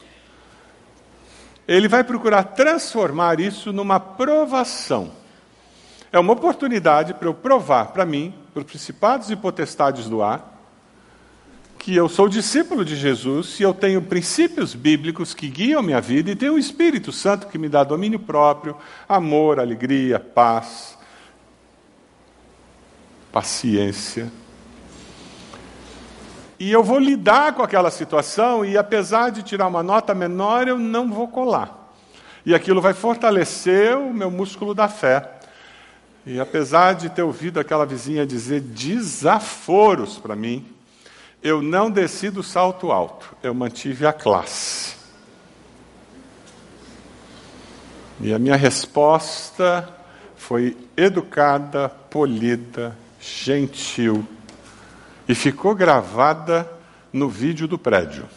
ele 1.68 1.88
vai 1.88 2.04
procurar 2.04 2.44
transformar 2.44 3.40
isso 3.40 3.72
numa 3.72 4.00
provação. 4.00 5.12
É 6.12 6.20
uma 6.20 6.34
oportunidade 6.34 7.14
para 7.14 7.28
eu 7.28 7.34
provar 7.36 7.92
para 7.92 8.04
mim, 8.04 8.34
para 8.52 8.62
os 8.62 8.66
principados 8.66 9.30
e 9.30 9.36
potestades 9.36 10.10
do 10.10 10.24
ar, 10.24 10.61
que 11.82 11.96
eu 11.96 12.08
sou 12.08 12.30
discípulo 12.30 12.86
de 12.86 12.96
Jesus 12.96 13.60
e 13.60 13.64
eu 13.64 13.74
tenho 13.74 14.04
princípios 14.04 14.76
bíblicos 14.76 15.34
que 15.34 15.48
guiam 15.48 15.82
minha 15.82 16.00
vida 16.00 16.30
e 16.30 16.36
tenho 16.36 16.54
o 16.54 16.60
Espírito 16.60 17.12
Santo 17.12 17.48
que 17.48 17.58
me 17.58 17.68
dá 17.68 17.84
domínio 17.84 18.20
próprio, 18.20 18.78
amor, 19.10 19.60
alegria, 19.60 20.20
paz, 20.20 20.96
paciência. 23.32 24.32
E 26.60 26.72
eu 26.72 26.84
vou 26.84 27.00
lidar 27.00 27.54
com 27.54 27.64
aquela 27.64 27.90
situação 27.90 28.64
e 28.64 28.78
apesar 28.78 29.32
de 29.32 29.42
tirar 29.42 29.66
uma 29.66 29.82
nota 29.82 30.14
menor, 30.14 30.68
eu 30.68 30.78
não 30.78 31.12
vou 31.12 31.28
colar. 31.28 31.92
E 32.46 32.54
aquilo 32.54 32.80
vai 32.80 32.94
fortalecer 32.94 33.98
o 33.98 34.14
meu 34.14 34.30
músculo 34.30 34.76
da 34.76 34.88
fé. 34.88 35.32
E 36.28 36.40
apesar 36.40 36.94
de 36.94 37.10
ter 37.10 37.24
ouvido 37.24 37.60
aquela 37.60 37.88
vizinha 37.88 38.24
dizer 38.24 38.62
desaforos 38.62 40.20
para 40.20 40.36
mim, 40.36 40.64
eu 41.44 41.62
não 41.62 41.90
desci 41.90 42.30
do 42.30 42.44
salto 42.44 42.92
alto, 42.92 43.36
eu 43.42 43.54
mantive 43.54 44.06
a 44.06 44.14
classe. 44.14 44.96
E 48.20 48.32
a 48.32 48.38
minha 48.38 48.56
resposta 48.56 49.90
foi 50.36 50.78
educada, 50.96 51.90
polida, 51.90 52.96
gentil 53.20 54.28
e 55.28 55.34
ficou 55.34 55.74
gravada 55.74 56.70
no 57.12 57.28
vídeo 57.28 57.68
do 57.68 57.78
prédio. 57.78 58.28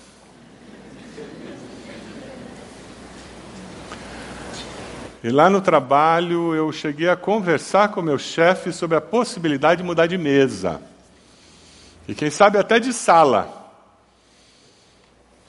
E 5.23 5.31
lá 5.31 5.49
no 5.49 5.61
trabalho 5.61 6.55
eu 6.55 6.71
cheguei 6.71 7.09
a 7.09 7.17
conversar 7.17 7.89
com 7.89 8.03
meu 8.03 8.19
chefe 8.19 8.73
sobre 8.73 8.97
a 8.97 9.01
possibilidade 9.01 9.83
de 9.83 9.87
mudar 9.87 10.07
de 10.07 10.19
mesa. 10.19 10.81
E 12.07 12.15
quem 12.15 12.31
sabe 12.31 12.59
até 12.59 12.79
de 12.79 12.93
sala. 12.93 13.73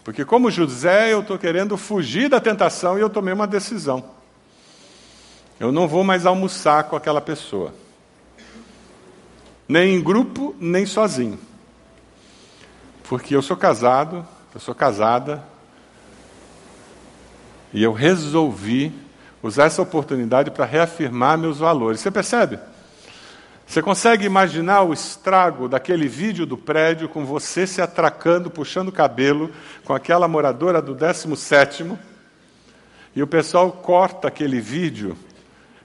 Porque, 0.04 0.24
como 0.24 0.52
José, 0.52 1.12
eu 1.12 1.22
estou 1.22 1.38
querendo 1.38 1.76
fugir 1.78 2.30
da 2.30 2.40
tentação 2.40 2.98
e 2.98 3.02
eu 3.02 3.10
tomei 3.10 3.34
uma 3.34 3.48
decisão. 3.48 4.04
Eu 5.60 5.72
não 5.72 5.88
vou 5.88 6.04
mais 6.04 6.26
almoçar 6.26 6.84
com 6.86 6.96
aquela 6.96 7.22
pessoa. 7.22 7.74
Nem 9.68 9.96
em 9.96 10.04
grupo, 10.04 10.56
nem 10.60 10.86
sozinho. 10.86 11.40
Porque 13.10 13.36
eu 13.36 13.42
sou 13.42 13.58
casado, 13.58 14.26
eu 14.54 14.60
sou 14.60 14.76
casada, 14.76 15.44
e 17.74 17.84
eu 17.84 17.92
resolvi 17.92 18.94
usar 19.44 19.66
essa 19.66 19.82
oportunidade 19.82 20.50
para 20.50 20.66
reafirmar 20.66 21.38
meus 21.38 21.60
valores. 21.60 22.00
Você 22.00 22.10
percebe? 22.10 22.60
Você 23.68 23.82
consegue 23.82 24.26
imaginar 24.26 24.84
o 24.84 24.94
estrago 24.94 25.68
daquele 25.68 26.08
vídeo 26.08 26.46
do 26.46 26.56
prédio 26.56 27.10
com 27.10 27.26
você 27.26 27.66
se 27.66 27.82
atracando, 27.82 28.50
puxando 28.50 28.90
o 28.90 28.92
cabelo 28.92 29.50
com 29.84 29.94
aquela 29.94 30.28
moradora 30.28 30.82
do 30.82 30.94
17 30.94 31.92
e 33.16 33.24
o 33.24 33.28
pessoal 33.28 33.72
corta 33.72 34.28
aquele 34.28 34.62
vídeo 34.62 35.18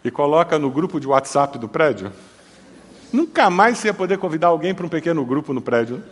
e 0.05 0.11
coloca 0.11 0.59
no 0.59 0.71
grupo 0.71 1.01
de 1.01 1.07
WhatsApp 1.07 1.59
do 1.59 1.69
prédio? 1.69 2.13
Nunca 3.13 3.49
mais 3.49 3.79
você 3.79 3.89
ia 3.89 3.95
poder 3.95 4.19
convidar 4.19 4.49
alguém 4.49 4.75
para 4.75 4.87
um 4.87 4.89
pequeno 4.89 5.25
grupo 5.25 5.53
no 5.53 5.61
prédio. 5.61 6.03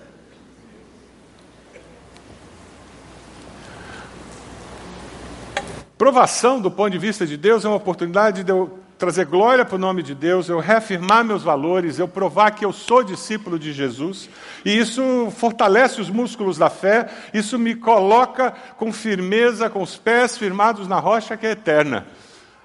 Provação 5.97 6.61
do 6.61 6.71
ponto 6.71 6.91
de 6.91 6.99
vista 6.99 7.27
de 7.27 7.37
Deus 7.37 7.65
é 7.65 7.69
uma 7.69 7.77
oportunidade 7.77 8.43
de 8.43 8.51
eu 8.51 8.79
trazer 8.99 9.27
glória 9.27 9.65
para 9.65 9.77
o 9.77 9.79
nome 9.79 10.03
de 10.03 10.13
Deus, 10.13 10.49
eu 10.49 10.59
reafirmar 10.59 11.25
meus 11.25 11.45
valores, 11.45 11.99
eu 11.99 12.09
provar 12.09 12.51
que 12.51 12.65
eu 12.65 12.73
sou 12.73 13.05
discípulo 13.05 13.57
de 13.57 13.73
Jesus, 13.73 14.29
e 14.65 14.77
isso 14.77 15.33
fortalece 15.37 16.01
os 16.01 16.11
músculos 16.11 16.59
da 16.59 16.69
fé, 16.69 17.09
isso 17.33 17.57
me 17.59 17.77
coloca 17.77 18.53
com 18.77 18.93
firmeza, 18.93 19.71
com 19.71 19.81
os 19.81 19.97
pés 19.97 20.37
firmados 20.37 20.89
na 20.89 20.99
rocha 20.99 21.37
que 21.37 21.47
é 21.47 21.53
eterna. 21.53 22.07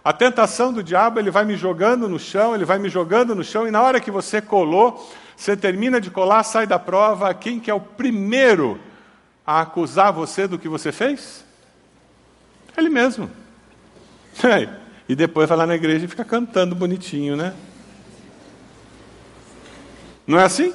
A 0.03 0.11
tentação 0.11 0.73
do 0.73 0.81
diabo, 0.81 1.19
ele 1.19 1.29
vai 1.29 1.45
me 1.45 1.55
jogando 1.55 2.09
no 2.09 2.17
chão, 2.17 2.55
ele 2.55 2.65
vai 2.65 2.79
me 2.79 2.89
jogando 2.89 3.35
no 3.35 3.43
chão, 3.43 3.67
e 3.67 3.71
na 3.71 3.83
hora 3.83 4.01
que 4.01 4.09
você 4.09 4.41
colou, 4.41 5.07
você 5.37 5.55
termina 5.55 6.01
de 6.01 6.09
colar, 6.09 6.43
sai 6.43 6.65
da 6.65 6.79
prova, 6.79 7.31
quem 7.35 7.59
que 7.59 7.69
é 7.69 7.73
o 7.73 7.79
primeiro 7.79 8.79
a 9.45 9.61
acusar 9.61 10.11
você 10.11 10.47
do 10.47 10.57
que 10.57 10.67
você 10.67 10.91
fez? 10.91 11.45
Ele 12.75 12.89
mesmo. 12.89 13.29
É. 14.43 14.82
E 15.07 15.15
depois 15.15 15.49
vai 15.49 15.57
lá 15.57 15.65
na 15.65 15.75
igreja 15.75 16.05
e 16.05 16.07
fica 16.07 16.23
cantando 16.23 16.75
bonitinho, 16.75 17.35
né? 17.35 17.53
Não 20.25 20.39
é 20.39 20.43
assim? 20.43 20.73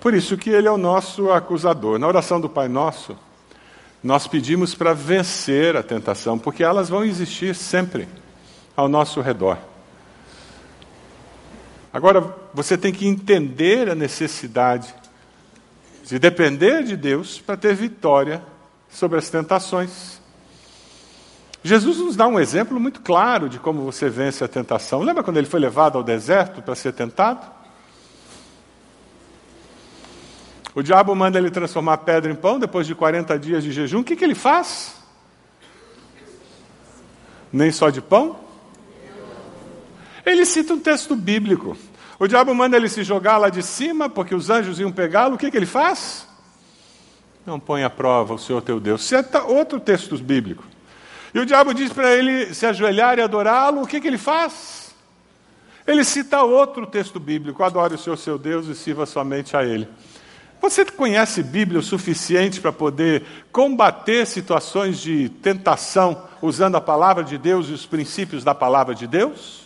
Por 0.00 0.14
isso 0.14 0.36
que 0.36 0.50
ele 0.50 0.68
é 0.68 0.70
o 0.70 0.76
nosso 0.76 1.30
acusador. 1.30 1.98
Na 1.98 2.06
oração 2.06 2.40
do 2.40 2.48
Pai 2.48 2.68
Nosso, 2.68 3.16
nós 4.02 4.26
pedimos 4.26 4.74
para 4.74 4.92
vencer 4.92 5.76
a 5.76 5.82
tentação, 5.82 6.38
porque 6.38 6.64
elas 6.64 6.88
vão 6.88 7.04
existir 7.04 7.54
sempre 7.54 8.08
ao 8.76 8.88
nosso 8.88 9.20
redor. 9.20 9.58
Agora, 11.92 12.34
você 12.54 12.76
tem 12.76 12.92
que 12.92 13.06
entender 13.06 13.90
a 13.90 13.94
necessidade 13.94 14.94
de 16.04 16.18
depender 16.18 16.82
de 16.82 16.96
Deus 16.96 17.38
para 17.38 17.56
ter 17.56 17.74
vitória 17.74 18.42
sobre 18.90 19.18
as 19.18 19.28
tentações. 19.28 20.21
Jesus 21.64 21.98
nos 21.98 22.16
dá 22.16 22.26
um 22.26 22.40
exemplo 22.40 22.80
muito 22.80 23.00
claro 23.00 23.48
de 23.48 23.58
como 23.58 23.82
você 23.82 24.08
vence 24.08 24.42
a 24.42 24.48
tentação. 24.48 25.00
Lembra 25.00 25.22
quando 25.22 25.36
ele 25.36 25.46
foi 25.46 25.60
levado 25.60 25.96
ao 25.96 26.02
deserto 26.02 26.60
para 26.60 26.74
ser 26.74 26.92
tentado? 26.92 27.46
O 30.74 30.82
diabo 30.82 31.14
manda 31.14 31.38
ele 31.38 31.50
transformar 31.50 31.98
pedra 31.98 32.32
em 32.32 32.34
pão 32.34 32.58
depois 32.58 32.86
de 32.86 32.94
40 32.94 33.38
dias 33.38 33.62
de 33.62 33.70
jejum. 33.70 34.00
O 34.00 34.04
que, 34.04 34.16
que 34.16 34.24
ele 34.24 34.34
faz? 34.34 34.96
Nem 37.52 37.70
só 37.70 37.90
de 37.90 38.00
pão? 38.00 38.40
Ele 40.24 40.44
cita 40.46 40.72
um 40.72 40.80
texto 40.80 41.14
bíblico. 41.14 41.76
O 42.18 42.26
diabo 42.26 42.54
manda 42.54 42.76
ele 42.76 42.88
se 42.88 43.04
jogar 43.04 43.36
lá 43.36 43.50
de 43.50 43.62
cima, 43.62 44.08
porque 44.08 44.34
os 44.34 44.48
anjos 44.48 44.80
iam 44.80 44.90
pegá-lo. 44.90 45.34
O 45.34 45.38
que, 45.38 45.50
que 45.50 45.56
ele 45.56 45.66
faz? 45.66 46.26
Não 47.44 47.60
põe 47.60 47.82
à 47.84 47.90
prova 47.90 48.34
o 48.34 48.38
Senhor 48.38 48.62
teu 48.62 48.80
Deus. 48.80 49.04
Cita 49.04 49.42
outro 49.42 49.78
texto 49.78 50.16
bíblico. 50.16 50.64
E 51.34 51.38
o 51.38 51.46
diabo 51.46 51.72
diz 51.72 51.92
para 51.92 52.12
ele 52.14 52.52
se 52.54 52.66
ajoelhar 52.66 53.18
e 53.18 53.22
adorá-lo, 53.22 53.82
o 53.82 53.86
que, 53.86 54.00
que 54.00 54.06
ele 54.06 54.18
faz? 54.18 54.94
Ele 55.86 56.04
cita 56.04 56.42
outro 56.42 56.86
texto 56.86 57.18
bíblico: 57.18 57.62
adore 57.62 57.94
o 57.94 57.98
Senhor 57.98 58.16
seu 58.16 58.38
Deus 58.38 58.66
e 58.66 58.74
sirva 58.74 59.06
somente 59.06 59.56
a 59.56 59.64
Ele. 59.64 59.88
Você 60.60 60.84
conhece 60.84 61.42
Bíblia 61.42 61.80
o 61.80 61.82
suficiente 61.82 62.60
para 62.60 62.72
poder 62.72 63.24
combater 63.50 64.24
situações 64.26 65.00
de 65.00 65.28
tentação 65.28 66.28
usando 66.40 66.76
a 66.76 66.80
palavra 66.80 67.24
de 67.24 67.36
Deus 67.36 67.68
e 67.68 67.72
os 67.72 67.84
princípios 67.84 68.44
da 68.44 68.54
palavra 68.54 68.94
de 68.94 69.08
Deus? 69.08 69.61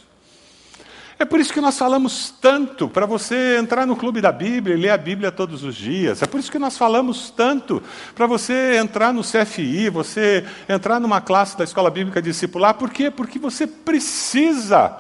É 1.18 1.24
por 1.24 1.40
isso 1.40 1.52
que 1.52 1.62
nós 1.62 1.78
falamos 1.78 2.30
tanto 2.42 2.88
para 2.88 3.06
você 3.06 3.56
entrar 3.56 3.86
no 3.86 3.96
clube 3.96 4.20
da 4.20 4.30
Bíblia 4.30 4.76
e 4.76 4.78
ler 4.78 4.90
a 4.90 4.98
Bíblia 4.98 5.32
todos 5.32 5.64
os 5.64 5.74
dias. 5.74 6.20
É 6.20 6.26
por 6.26 6.38
isso 6.38 6.52
que 6.52 6.58
nós 6.58 6.76
falamos 6.76 7.30
tanto 7.30 7.82
para 8.14 8.26
você 8.26 8.76
entrar 8.76 9.14
no 9.14 9.22
CFI, 9.22 9.88
você 9.88 10.44
entrar 10.68 11.00
numa 11.00 11.22
classe 11.22 11.56
da 11.56 11.64
Escola 11.64 11.90
Bíblica 11.90 12.20
Discipular. 12.20 12.74
Por 12.74 12.90
quê? 12.90 13.10
Porque 13.10 13.38
você 13.38 13.66
precisa 13.66 14.94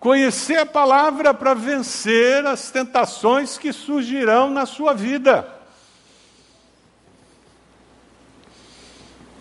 conhecer 0.00 0.58
a 0.58 0.66
palavra 0.66 1.32
para 1.32 1.54
vencer 1.54 2.44
as 2.44 2.72
tentações 2.72 3.56
que 3.56 3.72
surgirão 3.72 4.50
na 4.50 4.66
sua 4.66 4.92
vida. 4.92 5.46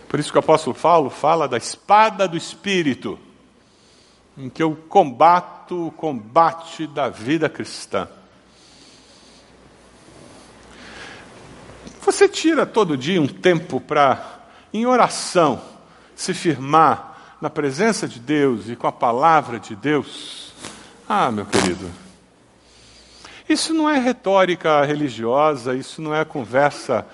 Por 0.07 0.19
isso 0.19 0.31
que 0.31 0.37
o 0.37 0.39
apóstolo 0.39 0.75
Paulo 0.75 1.09
fala 1.09 1.47
da 1.47 1.57
espada 1.57 2.27
do 2.27 2.37
Espírito 2.37 3.17
em 4.41 4.49
que 4.49 4.63
eu 4.63 4.75
combato 4.89 5.87
o 5.87 5.91
combate 5.91 6.87
da 6.87 7.09
vida 7.09 7.47
cristã. 7.47 8.07
Você 12.01 12.27
tira 12.27 12.65
todo 12.65 12.97
dia 12.97 13.21
um 13.21 13.27
tempo 13.27 13.79
para, 13.79 14.39
em 14.73 14.87
oração, 14.87 15.61
se 16.15 16.33
firmar 16.33 17.35
na 17.39 17.51
presença 17.51 18.07
de 18.07 18.19
Deus 18.19 18.67
e 18.67 18.75
com 18.75 18.87
a 18.87 18.91
palavra 18.91 19.59
de 19.59 19.75
Deus? 19.75 20.51
Ah, 21.07 21.29
meu 21.29 21.45
querido, 21.45 21.91
isso 23.47 23.75
não 23.75 23.87
é 23.87 23.99
retórica 23.99 24.83
religiosa, 24.83 25.75
isso 25.75 26.01
não 26.01 26.15
é 26.15 26.25
conversa 26.25 27.05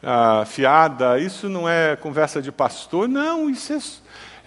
ah, 0.00 0.44
fiada, 0.46 1.18
isso 1.18 1.48
não 1.48 1.68
é 1.68 1.96
conversa 1.96 2.40
de 2.40 2.52
pastor, 2.52 3.08
não, 3.08 3.50
isso 3.50 3.72
é 3.72 3.80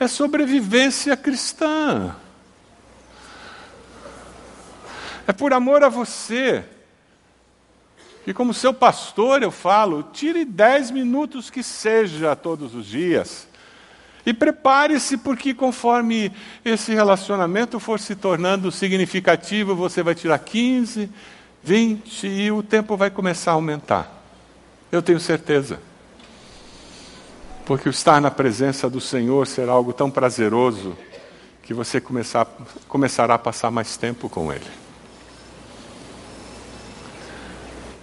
é 0.03 0.07
sobrevivência 0.07 1.15
cristã. 1.15 2.15
É 5.27 5.31
por 5.31 5.53
amor 5.53 5.83
a 5.83 5.89
você. 5.89 6.63
E 8.25 8.33
como 8.33 8.51
seu 8.51 8.73
pastor 8.73 9.43
eu 9.43 9.51
falo, 9.51 10.09
tire 10.11 10.43
dez 10.43 10.89
minutos 10.89 11.51
que 11.51 11.61
seja 11.61 12.35
todos 12.35 12.73
os 12.73 12.87
dias. 12.87 13.47
E 14.25 14.33
prepare-se, 14.33 15.17
porque 15.17 15.53
conforme 15.53 16.31
esse 16.65 16.93
relacionamento 16.93 17.79
for 17.79 17.99
se 17.99 18.15
tornando 18.15 18.71
significativo, 18.71 19.75
você 19.75 20.01
vai 20.01 20.15
tirar 20.15 20.39
15, 20.39 21.11
20 21.63 22.27
e 22.27 22.51
o 22.51 22.63
tempo 22.63 22.97
vai 22.97 23.11
começar 23.11 23.51
a 23.51 23.53
aumentar. 23.53 24.11
Eu 24.91 25.03
tenho 25.03 25.19
certeza. 25.19 25.90
Porque 27.65 27.87
o 27.87 27.91
estar 27.91 28.19
na 28.19 28.31
presença 28.31 28.89
do 28.89 28.99
Senhor 28.99 29.45
será 29.47 29.71
algo 29.73 29.93
tão 29.93 30.09
prazeroso 30.09 30.97
que 31.61 31.73
você 31.73 32.01
começar, 32.01 32.45
começará 32.87 33.35
a 33.35 33.39
passar 33.39 33.71
mais 33.71 33.95
tempo 33.97 34.27
com 34.27 34.51
Ele. 34.51 34.65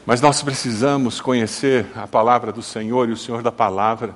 Mas 0.07 0.23
nós 0.23 0.43
precisamos 0.43 1.21
conhecer 1.21 1.87
a 1.95 2.07
palavra 2.07 2.51
do 2.51 2.63
Senhor 2.63 3.09
e 3.09 3.13
o 3.13 3.17
Senhor 3.17 3.43
da 3.43 3.53
palavra 3.53 4.15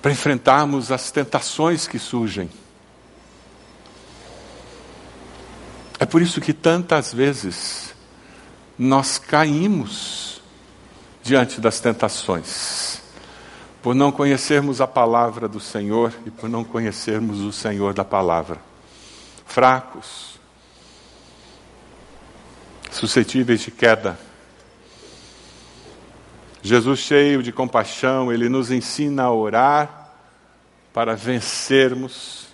para 0.00 0.12
enfrentarmos 0.12 0.90
as 0.90 1.10
tentações 1.10 1.86
que 1.86 1.98
surgem. 1.98 2.48
É 6.00 6.06
por 6.06 6.22
isso 6.22 6.40
que 6.40 6.54
tantas 6.54 7.12
vezes 7.12 7.94
nós 8.78 9.18
caímos 9.18 10.40
diante 11.22 11.60
das 11.60 11.80
tentações 11.80 13.02
por 13.82 13.94
não 13.94 14.10
conhecermos 14.10 14.80
a 14.80 14.86
palavra 14.86 15.48
do 15.48 15.60
Senhor 15.60 16.12
e 16.26 16.30
por 16.30 16.48
não 16.48 16.64
conhecermos 16.64 17.40
o 17.40 17.52
Senhor 17.52 17.94
da 17.94 18.04
palavra. 18.04 18.58
Fracos, 19.46 20.38
suscetíveis 22.90 23.60
de 23.60 23.70
queda. 23.70 24.18
Jesus, 26.62 26.98
cheio 26.98 27.42
de 27.42 27.52
compaixão, 27.52 28.32
ele 28.32 28.48
nos 28.48 28.70
ensina 28.70 29.24
a 29.24 29.32
orar 29.32 30.10
para 30.92 31.14
vencermos 31.14 32.48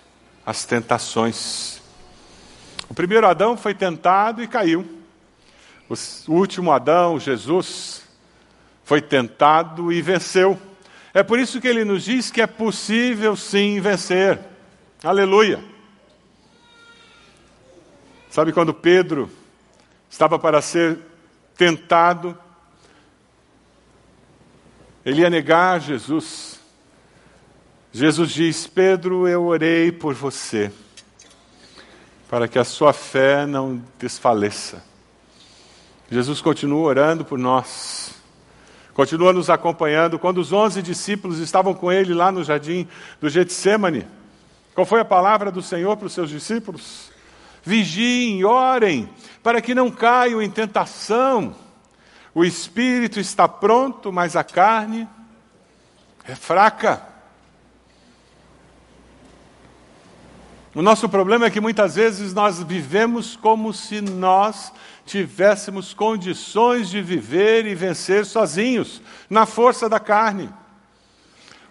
as 0.45 0.63
tentações. 0.63 1.81
O 2.87 2.93
primeiro 2.93 3.27
Adão 3.27 3.57
foi 3.57 3.73
tentado 3.73 4.43
e 4.43 4.47
caiu. 4.47 4.85
O 5.89 5.95
último 6.33 6.71
Adão, 6.71 7.19
Jesus, 7.19 8.03
foi 8.83 9.01
tentado 9.01 9.91
e 9.91 10.01
venceu. 10.01 10.59
É 11.15 11.23
por 11.23 11.39
isso 11.39 11.61
que 11.61 11.67
ele 11.69 11.85
nos 11.85 12.03
diz 12.03 12.29
que 12.29 12.41
é 12.41 12.45
possível 12.45 13.37
sim 13.37 13.79
vencer. 13.79 14.37
Aleluia. 15.01 15.63
Sabe 18.29 18.51
quando 18.51 18.73
Pedro 18.73 19.31
estava 20.09 20.37
para 20.37 20.61
ser 20.61 20.99
tentado, 21.55 22.37
ele 25.05 25.21
ia 25.21 25.29
negar 25.29 25.79
Jesus. 25.79 26.59
Jesus 27.93 28.31
diz: 28.31 28.67
Pedro, 28.67 29.25
eu 29.25 29.45
orei 29.45 29.93
por 29.93 30.13
você, 30.13 30.69
para 32.29 32.45
que 32.45 32.59
a 32.59 32.65
sua 32.65 32.91
fé 32.91 33.45
não 33.45 33.81
desfaleça. 33.97 34.83
Jesus 36.11 36.41
continua 36.41 36.81
orando 36.81 37.23
por 37.23 37.39
nós, 37.39 37.94
continua 38.95 39.33
nos 39.33 39.49
acompanhando. 39.49 40.17
Quando 40.17 40.39
os 40.39 40.51
onze 40.51 40.81
discípulos 40.81 41.37
estavam 41.37 41.75
com 41.75 41.91
ele 41.91 42.13
lá 42.13 42.31
no 42.31 42.43
jardim 42.43 42.87
do 43.21 43.29
Getsemane, 43.29 44.07
qual 44.73 44.85
foi 44.85 45.01
a 45.01 45.05
palavra 45.05 45.51
do 45.51 45.61
Senhor 45.61 45.95
para 45.97 46.07
os 46.07 46.13
seus 46.13 46.29
discípulos? 46.29 47.11
Vigiem, 47.61 48.43
orem, 48.43 49.09
para 49.43 49.61
que 49.61 49.75
não 49.75 49.91
caiam 49.91 50.41
em 50.41 50.49
tentação. 50.49 51.55
O 52.33 52.43
espírito 52.43 53.19
está 53.19 53.47
pronto, 53.47 54.11
mas 54.11 54.35
a 54.35 54.43
carne 54.43 55.07
é 56.23 56.33
fraca. 56.33 57.01
O 60.73 60.81
nosso 60.81 61.07
problema 61.07 61.45
é 61.45 61.49
que 61.49 61.61
muitas 61.61 61.95
vezes 61.95 62.33
nós 62.33 62.61
vivemos 62.61 63.35
como 63.35 63.73
se 63.73 64.01
nós 64.01 64.73
tivéssemos 65.05 65.93
condições 65.93 66.89
de 66.89 67.01
viver 67.01 67.65
e 67.65 67.75
vencer 67.75 68.25
sozinhos, 68.25 69.01
na 69.29 69.45
força 69.45 69.87
da 69.87 69.99
carne. 69.99 70.49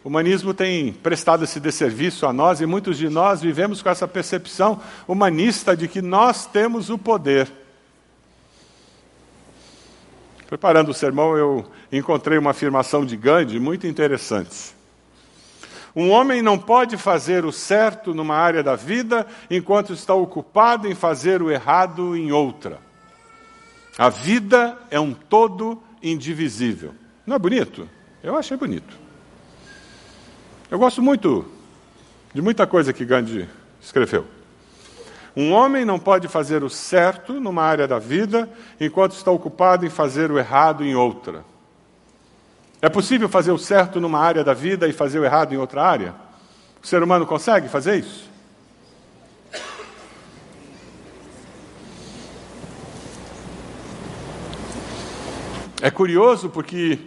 O 0.04 0.08
humanismo 0.08 0.52
tem 0.52 0.92
prestado 0.92 1.44
esse 1.44 1.58
desserviço 1.58 2.26
a 2.26 2.32
nós 2.32 2.60
e 2.60 2.66
muitos 2.66 2.98
de 2.98 3.08
nós 3.08 3.40
vivemos 3.40 3.82
com 3.82 3.88
essa 3.88 4.06
percepção 4.06 4.80
humanista 5.08 5.76
de 5.76 5.88
que 5.88 6.02
nós 6.02 6.46
temos 6.46 6.90
o 6.90 6.98
poder. 6.98 7.50
Preparando 10.46 10.90
o 10.90 10.94
sermão, 10.94 11.36
eu 11.36 11.64
encontrei 11.90 12.36
uma 12.38 12.50
afirmação 12.50 13.04
de 13.04 13.16
Gandhi 13.16 13.58
muito 13.58 13.86
interessante. 13.86 14.74
Um 15.96 16.10
homem 16.10 16.42
não 16.42 16.58
pode 16.58 16.96
fazer 16.96 17.44
o 17.44 17.52
certo 17.52 18.12
numa 18.12 18.36
área 18.36 18.62
da 18.62 18.76
vida 18.76 19.26
enquanto 19.50 19.92
está 19.92 20.12
ocupado 20.12 20.86
em 20.86 20.94
fazer 20.94 21.40
o 21.40 21.50
errado 21.50 22.14
em 22.16 22.30
outra. 22.30 22.83
A 23.96 24.08
vida 24.08 24.76
é 24.90 24.98
um 24.98 25.14
todo 25.14 25.80
indivisível. 26.02 26.94
Não 27.26 27.36
é 27.36 27.38
bonito? 27.38 27.88
Eu 28.22 28.36
achei 28.36 28.56
bonito. 28.56 28.96
Eu 30.70 30.78
gosto 30.78 31.00
muito 31.00 31.44
de 32.32 32.42
muita 32.42 32.66
coisa 32.66 32.92
que 32.92 33.04
Gandhi 33.04 33.48
escreveu. 33.80 34.26
Um 35.36 35.52
homem 35.52 35.84
não 35.84 35.98
pode 35.98 36.28
fazer 36.28 36.62
o 36.64 36.70
certo 36.70 37.34
numa 37.40 37.62
área 37.62 37.86
da 37.86 37.98
vida 37.98 38.48
enquanto 38.80 39.12
está 39.12 39.30
ocupado 39.30 39.86
em 39.86 39.90
fazer 39.90 40.30
o 40.30 40.38
errado 40.38 40.84
em 40.84 40.94
outra. 40.94 41.44
É 42.82 42.88
possível 42.88 43.28
fazer 43.28 43.52
o 43.52 43.58
certo 43.58 44.00
numa 44.00 44.18
área 44.18 44.44
da 44.44 44.54
vida 44.54 44.88
e 44.88 44.92
fazer 44.92 45.18
o 45.18 45.24
errado 45.24 45.54
em 45.54 45.56
outra 45.56 45.82
área? 45.82 46.14
O 46.82 46.86
ser 46.86 47.02
humano 47.02 47.26
consegue 47.26 47.68
fazer 47.68 47.98
isso? 47.98 48.33
É 55.84 55.90
curioso 55.90 56.48
porque 56.48 56.98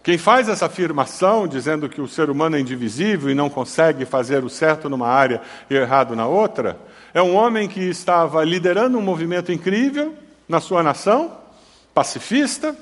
quem 0.00 0.16
faz 0.16 0.48
essa 0.48 0.66
afirmação, 0.66 1.48
dizendo 1.48 1.88
que 1.88 2.00
o 2.00 2.06
ser 2.06 2.30
humano 2.30 2.54
é 2.54 2.60
indivisível 2.60 3.28
e 3.28 3.34
não 3.34 3.50
consegue 3.50 4.04
fazer 4.04 4.44
o 4.44 4.48
certo 4.48 4.88
numa 4.88 5.08
área 5.08 5.42
e 5.68 5.74
o 5.74 5.78
errado 5.78 6.14
na 6.14 6.24
outra, 6.24 6.78
é 7.12 7.20
um 7.20 7.34
homem 7.34 7.66
que 7.66 7.80
estava 7.80 8.44
liderando 8.44 8.96
um 8.96 9.02
movimento 9.02 9.50
incrível 9.50 10.14
na 10.48 10.60
sua 10.60 10.84
nação, 10.84 11.36
pacifista, 11.92 12.76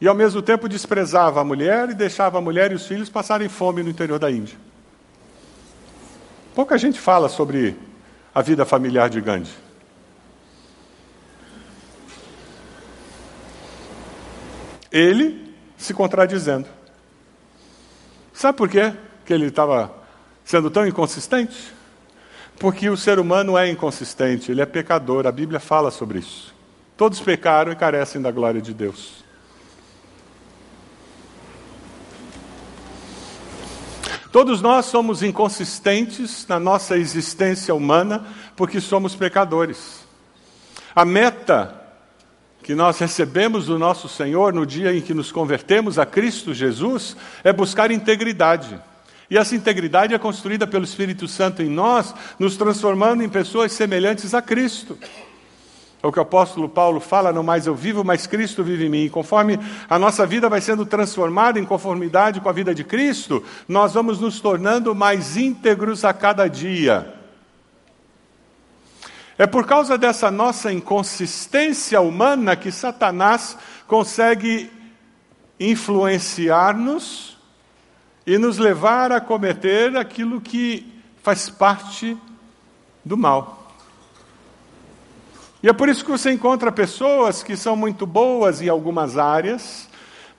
e 0.00 0.06
ao 0.06 0.14
mesmo 0.14 0.40
tempo 0.40 0.68
desprezava 0.68 1.40
a 1.40 1.44
mulher 1.44 1.90
e 1.90 1.94
deixava 1.94 2.38
a 2.38 2.40
mulher 2.40 2.70
e 2.70 2.76
os 2.76 2.86
filhos 2.86 3.10
passarem 3.10 3.48
fome 3.48 3.82
no 3.82 3.90
interior 3.90 4.20
da 4.20 4.30
Índia. 4.30 4.56
Pouca 6.54 6.78
gente 6.78 7.00
fala 7.00 7.28
sobre 7.28 7.76
a 8.32 8.40
vida 8.40 8.64
familiar 8.64 9.10
de 9.10 9.20
Gandhi. 9.20 9.65
Ele 14.96 15.54
se 15.76 15.92
contradizendo. 15.92 16.66
Sabe 18.32 18.56
por 18.56 18.66
quê 18.66 18.94
que 19.26 19.32
ele 19.32 19.48
estava 19.48 19.94
sendo 20.42 20.70
tão 20.70 20.86
inconsistente? 20.86 21.74
Porque 22.58 22.88
o 22.88 22.96
ser 22.96 23.18
humano 23.18 23.58
é 23.58 23.68
inconsistente, 23.68 24.50
ele 24.50 24.62
é 24.62 24.66
pecador, 24.66 25.26
a 25.26 25.32
Bíblia 25.32 25.60
fala 25.60 25.90
sobre 25.90 26.20
isso. 26.20 26.54
Todos 26.96 27.20
pecaram 27.20 27.70
e 27.70 27.76
carecem 27.76 28.22
da 28.22 28.30
glória 28.30 28.62
de 28.62 28.72
Deus. 28.72 29.22
Todos 34.32 34.62
nós 34.62 34.86
somos 34.86 35.22
inconsistentes 35.22 36.46
na 36.46 36.58
nossa 36.58 36.96
existência 36.96 37.74
humana 37.74 38.26
porque 38.56 38.80
somos 38.80 39.14
pecadores. 39.14 40.06
A 40.94 41.04
meta 41.04 41.85
que 42.66 42.74
nós 42.74 42.98
recebemos 42.98 43.66
do 43.66 43.78
nosso 43.78 44.08
Senhor 44.08 44.52
no 44.52 44.66
dia 44.66 44.92
em 44.92 45.00
que 45.00 45.14
nos 45.14 45.30
convertemos 45.30 46.00
a 46.00 46.04
Cristo 46.04 46.52
Jesus 46.52 47.16
é 47.44 47.52
buscar 47.52 47.92
integridade. 47.92 48.76
E 49.30 49.38
essa 49.38 49.54
integridade 49.54 50.12
é 50.12 50.18
construída 50.18 50.66
pelo 50.66 50.82
Espírito 50.82 51.28
Santo 51.28 51.62
em 51.62 51.68
nós, 51.68 52.12
nos 52.40 52.56
transformando 52.56 53.22
em 53.22 53.28
pessoas 53.28 53.70
semelhantes 53.70 54.34
a 54.34 54.42
Cristo. 54.42 54.98
É 56.02 56.06
o 56.08 56.10
que 56.10 56.18
o 56.18 56.22
apóstolo 56.22 56.68
Paulo 56.68 56.98
fala: 56.98 57.32
não 57.32 57.44
mais 57.44 57.68
eu 57.68 57.74
vivo, 57.76 58.02
mas 58.02 58.26
Cristo 58.26 58.64
vive 58.64 58.86
em 58.86 58.90
mim. 58.90 59.04
E 59.04 59.10
conforme 59.10 59.60
a 59.88 59.96
nossa 59.96 60.26
vida 60.26 60.48
vai 60.48 60.60
sendo 60.60 60.84
transformada 60.84 61.60
em 61.60 61.64
conformidade 61.64 62.40
com 62.40 62.48
a 62.48 62.52
vida 62.52 62.74
de 62.74 62.82
Cristo, 62.82 63.44
nós 63.68 63.94
vamos 63.94 64.18
nos 64.18 64.40
tornando 64.40 64.92
mais 64.92 65.36
íntegros 65.36 66.04
a 66.04 66.12
cada 66.12 66.48
dia. 66.48 67.15
É 69.38 69.46
por 69.46 69.66
causa 69.66 69.98
dessa 69.98 70.30
nossa 70.30 70.72
inconsistência 70.72 72.00
humana 72.00 72.56
que 72.56 72.72
Satanás 72.72 73.56
consegue 73.86 74.70
influenciar-nos 75.60 77.36
e 78.26 78.38
nos 78.38 78.58
levar 78.58 79.12
a 79.12 79.20
cometer 79.20 79.96
aquilo 79.96 80.40
que 80.40 80.90
faz 81.22 81.50
parte 81.50 82.16
do 83.04 83.16
mal. 83.16 83.72
E 85.62 85.68
é 85.68 85.72
por 85.72 85.88
isso 85.88 86.04
que 86.04 86.10
você 86.10 86.32
encontra 86.32 86.72
pessoas 86.72 87.42
que 87.42 87.56
são 87.56 87.76
muito 87.76 88.06
boas 88.06 88.62
em 88.62 88.68
algumas 88.68 89.18
áreas, 89.18 89.88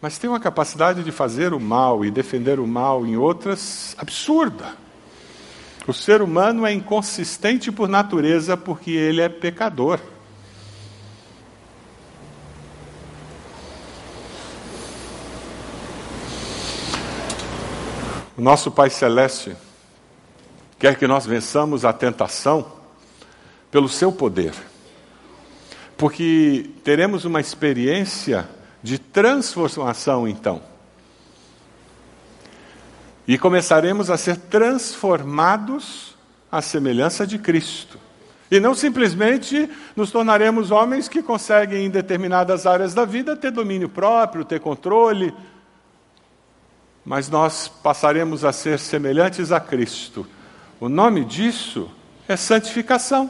mas 0.01 0.17
têm 0.17 0.29
uma 0.29 0.39
capacidade 0.39 1.03
de 1.03 1.12
fazer 1.12 1.53
o 1.53 1.60
mal 1.60 2.03
e 2.03 2.10
defender 2.10 2.60
o 2.60 2.67
mal 2.67 3.05
em 3.05 3.15
outras 3.15 3.95
absurda. 3.97 4.87
O 5.88 5.93
ser 5.93 6.21
humano 6.21 6.65
é 6.65 6.73
inconsistente 6.73 7.71
por 7.71 7.88
natureza 7.88 8.58
porque 8.58 8.91
ele 8.91 9.21
é 9.21 9.30
pecador. 9.30 10.00
O 18.38 18.41
nosso 18.41 18.69
Pai 18.69 18.89
Celeste 18.89 19.56
quer 20.78 20.95
que 20.97 21.08
nós 21.08 21.26
vençamos 21.26 21.86
a 21.86 21.93
tentação 21.93 22.73
pelo 23.71 23.89
seu 23.89 24.12
poder 24.12 24.54
porque 25.97 26.69
teremos 26.84 27.26
uma 27.26 27.41
experiência 27.41 28.47
de 28.84 29.00
transformação 29.00 30.28
então. 30.28 30.62
E 33.27 33.37
começaremos 33.37 34.09
a 34.09 34.17
ser 34.17 34.37
transformados 34.37 36.15
à 36.51 36.61
semelhança 36.61 37.27
de 37.27 37.37
Cristo. 37.37 37.99
E 38.49 38.59
não 38.59 38.73
simplesmente 38.73 39.69
nos 39.95 40.11
tornaremos 40.11 40.71
homens 40.71 41.09
que 41.09 41.21
conseguem, 41.21 41.85
em 41.85 41.89
determinadas 41.89 42.65
áreas 42.65 42.93
da 42.93 43.03
vida, 43.03 43.35
ter 43.35 43.51
domínio 43.51 43.89
próprio, 43.89 44.45
ter 44.45 44.61
controle, 44.61 45.33
mas 47.03 47.29
nós 47.29 47.67
passaremos 47.67 48.45
a 48.45 48.53
ser 48.53 48.79
semelhantes 48.79 49.51
a 49.51 49.59
Cristo. 49.59 50.25
O 50.79 50.87
nome 50.87 51.25
disso 51.25 51.89
é 52.27 52.35
santificação. 52.35 53.29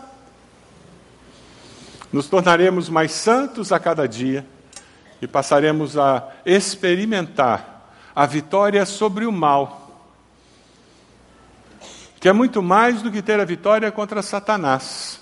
Nos 2.12 2.28
tornaremos 2.28 2.90
mais 2.90 3.12
santos 3.12 3.72
a 3.72 3.80
cada 3.80 4.08
dia 4.08 4.46
e 5.22 5.28
passaremos 5.28 5.98
a 5.98 6.28
experimentar 6.46 7.92
a 8.16 8.26
vitória 8.26 8.84
sobre 8.86 9.26
o 9.26 9.32
mal, 9.32 9.87
que 12.20 12.28
é 12.28 12.34
muito 12.34 12.62
mais 12.62 13.02
do 13.02 13.12
que 13.12 13.22
ter 13.22 13.40
a 13.40 13.46
vitória 13.46 13.92
contra 13.92 14.22
Satanás. 14.22 15.20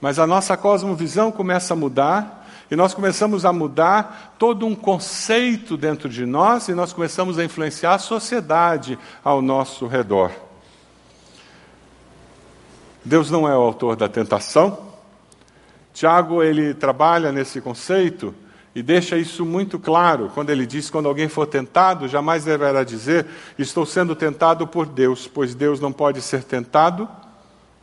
Mas 0.00 0.18
a 0.18 0.26
nossa 0.26 0.56
cosmovisão 0.56 1.32
começa 1.32 1.74
a 1.74 1.76
mudar 1.76 2.46
e 2.70 2.76
nós 2.76 2.92
começamos 2.92 3.44
a 3.44 3.52
mudar 3.52 4.34
todo 4.38 4.66
um 4.66 4.74
conceito 4.74 5.76
dentro 5.76 6.08
de 6.08 6.26
nós 6.26 6.68
e 6.68 6.74
nós 6.74 6.92
começamos 6.92 7.38
a 7.38 7.44
influenciar 7.44 7.94
a 7.94 7.98
sociedade 7.98 8.98
ao 9.24 9.40
nosso 9.40 9.86
redor. 9.86 10.30
Deus 13.04 13.30
não 13.30 13.48
é 13.48 13.56
o 13.56 13.60
autor 13.62 13.96
da 13.96 14.08
tentação. 14.08 14.86
Tiago 15.94 16.42
ele 16.42 16.74
trabalha 16.74 17.32
nesse 17.32 17.60
conceito 17.60 18.34
e 18.74 18.82
deixa 18.82 19.16
isso 19.16 19.44
muito 19.44 19.78
claro 19.78 20.30
quando 20.34 20.50
ele 20.50 20.66
diz: 20.66 20.90
quando 20.90 21.08
alguém 21.08 21.28
for 21.28 21.46
tentado, 21.46 22.06
jamais 22.08 22.44
deverá 22.44 22.84
dizer, 22.84 23.26
estou 23.58 23.84
sendo 23.84 24.14
tentado 24.14 24.66
por 24.66 24.86
Deus, 24.86 25.26
pois 25.26 25.54
Deus 25.54 25.80
não 25.80 25.92
pode 25.92 26.20
ser 26.22 26.44
tentado 26.44 27.08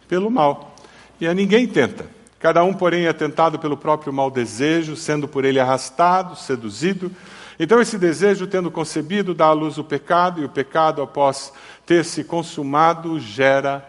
pelo 0.07 0.29
mal. 0.29 0.75
E 1.19 1.27
a 1.27 1.33
ninguém 1.33 1.67
tenta. 1.67 2.05
Cada 2.39 2.63
um, 2.63 2.73
porém, 2.73 3.07
é 3.07 3.13
tentado 3.13 3.57
pelo 3.57 3.75
próprio 3.75 4.13
mau 4.13 4.29
desejo, 4.29 4.95
sendo 4.95 5.27
por 5.27 5.45
ele 5.45 5.59
arrastado, 5.59 6.35
seduzido. 6.35 7.11
Então, 7.59 7.81
esse 7.81 7.97
desejo, 7.97 8.45
tendo 8.45 8.69
concebido, 8.69 9.33
dá 9.33 9.47
à 9.47 9.51
luz 9.53 9.77
o 9.77 9.83
pecado, 9.83 10.41
e 10.41 10.45
o 10.45 10.49
pecado, 10.49 11.01
após 11.01 11.51
ter 11.85 12.05
se 12.05 12.23
consumado, 12.23 13.19
gera 13.19 13.83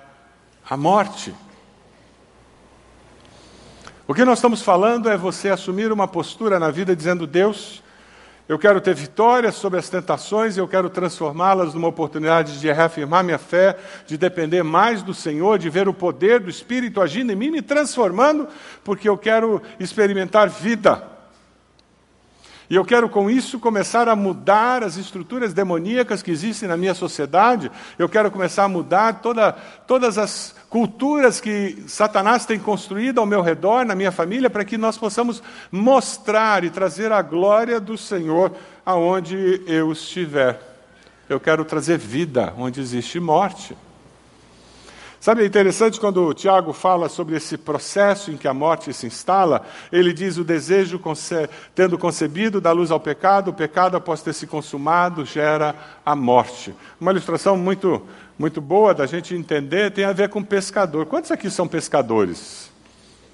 a 0.69 0.77
morte. 0.77 1.35
O 4.09 4.14
que 4.14 4.25
nós 4.25 4.38
estamos 4.38 4.62
falando 4.62 5.09
é 5.11 5.16
você 5.16 5.49
assumir 5.49 5.90
uma 5.90 6.07
postura 6.07 6.61
na 6.61 6.71
vida 6.71 6.95
dizendo: 6.95 7.27
Deus, 7.27 7.83
eu 8.49 8.57
quero 8.57 8.81
ter 8.81 8.95
vitória 8.95 9.51
sobre 9.51 9.81
as 9.81 9.88
tentações 9.88 10.57
e 10.57 10.61
eu 10.61 10.69
quero 10.69 10.88
transformá-las 10.88 11.75
numa 11.75 11.88
oportunidade 11.88 12.61
de 12.61 12.71
reafirmar 12.73 13.25
minha 13.25 13.38
fé, 13.38 13.77
de 14.07 14.16
depender 14.16 14.62
mais 14.62 15.03
do 15.03 15.12
Senhor, 15.12 15.59
de 15.59 15.69
ver 15.69 15.88
o 15.88 15.95
poder 15.95 16.38
do 16.38 16.49
Espírito 16.49 17.01
agindo 17.01 17.33
em 17.33 17.37
mim, 17.37 17.51
me 17.51 17.61
transformando, 17.61 18.47
porque 18.85 19.09
eu 19.09 19.19
quero 19.19 19.61
experimentar 19.81 20.49
vida. 20.49 21.03
E 22.71 22.75
eu 22.75 22.85
quero 22.85 23.09
com 23.09 23.29
isso 23.31 23.59
começar 23.59 24.09
a 24.09 24.16
mudar 24.16 24.85
as 24.85 24.97
estruturas 24.97 25.53
demoníacas 25.53 26.23
que 26.23 26.31
existem 26.31 26.69
na 26.69 26.77
minha 26.77 26.95
sociedade. 26.95 27.71
Eu 27.99 28.09
quero 28.09 28.31
começar 28.31 28.64
a 28.64 28.69
mudar 28.69 29.21
toda, 29.21 29.53
todas 29.87 30.19
as 30.19 30.56
culturas 30.68 31.40
que 31.40 31.85
Satanás 31.87 32.44
tem 32.44 32.59
construído 32.59 33.20
ao 33.20 33.26
meu 33.26 33.40
redor, 33.40 33.85
na 33.85 33.94
minha 33.94 34.12
família, 34.12 34.50
para 34.50 34.64
que 34.64 34.76
nós 34.76 34.98
possamos 34.98 35.42
mostrar 35.70 36.64
e 36.64 36.70
trazer 36.70 37.12
a 37.12 37.22
glória 37.22 37.81
do 37.81 37.96
Senhor 37.96 38.52
aonde 38.85 39.62
eu 39.66 39.92
estiver. 39.92 40.61
Eu 41.29 41.40
quero 41.40 41.64
trazer 41.64 41.98
vida 41.98 42.52
onde 42.57 42.81
existe 42.81 43.18
morte. 43.18 43.76
Sabe, 45.27 45.43
é 45.43 45.45
interessante 45.45 45.99
quando 45.99 46.25
o 46.25 46.33
Tiago 46.33 46.73
fala 46.73 47.09
sobre 47.09 47.35
esse 47.35 47.59
processo 47.59 48.31
em 48.31 48.37
que 48.37 48.47
a 48.47 48.55
morte 48.55 48.93
se 48.93 49.09
instala, 49.09 49.67
ele 49.91 50.12
diz: 50.12 50.37
o 50.37 50.45
desejo, 50.45 51.01
conce 51.01 51.51
tendo 51.75 51.99
concebido, 51.99 52.61
dá 52.61 52.71
luz 52.71 52.93
ao 52.93 53.01
pecado, 53.01 53.51
o 53.51 53.53
pecado, 53.53 53.97
após 53.97 54.23
ter 54.23 54.33
se 54.33 54.47
consumado, 54.47 55.25
gera 55.25 55.75
a 56.05 56.15
morte. 56.15 56.73
Uma 57.01 57.11
ilustração 57.11 57.57
muito, 57.57 58.07
muito 58.39 58.61
boa 58.61 58.95
da 58.95 59.05
gente 59.05 59.35
entender 59.35 59.91
tem 59.91 60.05
a 60.05 60.12
ver 60.12 60.29
com 60.29 60.45
pescador. 60.45 61.07
Quantos 61.07 61.33
aqui 61.33 61.51
são 61.51 61.67
pescadores? 61.67 62.71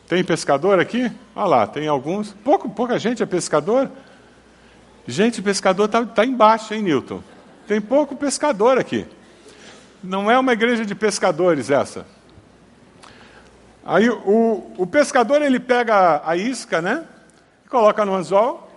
Tem 0.09 0.25
pescador 0.25 0.81
aqui? 0.81 1.13
Olha 1.37 1.47
lá, 1.47 1.67
tem 1.67 1.89
alguns. 1.89 2.33
Pouco, 2.43 2.71
pouca 2.71 2.99
gente 2.99 3.23
é 3.23 3.27
pescador. 3.27 3.91
Gente, 5.07 5.43
pescador 5.43 5.85
está 5.85 6.03
tá 6.07 6.25
embaixo, 6.25 6.73
hein, 6.73 6.81
Newton? 6.81 7.23
Tem 7.69 7.83
pouco 7.83 8.17
pescador 8.17 8.79
aqui. 8.79 9.07
Não 10.03 10.29
é 10.31 10.39
uma 10.39 10.53
igreja 10.53 10.85
de 10.85 10.95
pescadores 10.95 11.71
essa. 11.71 12.05
Aí 13.85 14.09
o, 14.11 14.73
o 14.77 14.87
pescador 14.87 15.43
ele 15.43 15.61
pega 15.61 16.23
a 16.25 16.37
isca, 16.37 16.83
né? 16.83 17.05
Coloca 17.69 18.05
no 18.05 18.15
anzol. 18.15 18.69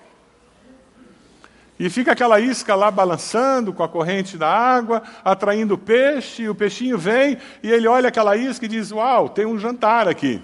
E 1.80 1.90
fica 1.90 2.14
aquela 2.14 2.40
isca 2.40 2.74
lá 2.76 2.90
balançando 2.90 3.74
com 3.74 3.84
a 3.84 3.90
corrente 3.90 4.38
da 4.38 4.48
água, 4.48 5.04
atraindo 5.24 5.74
o 5.74 5.78
peixe, 5.78 6.44
e 6.44 6.50
o 6.50 6.56
peixinho 6.56 6.98
vem, 6.98 7.38
e 7.62 7.70
ele 7.70 7.88
olha 7.88 8.08
aquela 8.08 8.38
isca 8.38 8.66
e 8.66 8.70
diz: 8.70 8.92
Uau, 8.92 9.28
tem 9.28 9.46
um 9.46 9.60
jantar 9.60 10.08
aqui. 10.08 10.42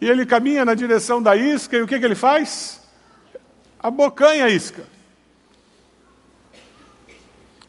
E 0.00 0.08
ele 0.08 0.24
caminha 0.24 0.64
na 0.64 0.74
direção 0.74 1.22
da 1.22 1.36
isca, 1.36 1.76
e 1.76 1.82
o 1.82 1.86
que, 1.86 1.98
que 1.98 2.04
ele 2.04 2.14
faz? 2.14 2.80
Abocanha 3.78 4.46
a 4.46 4.48
isca. 4.48 4.82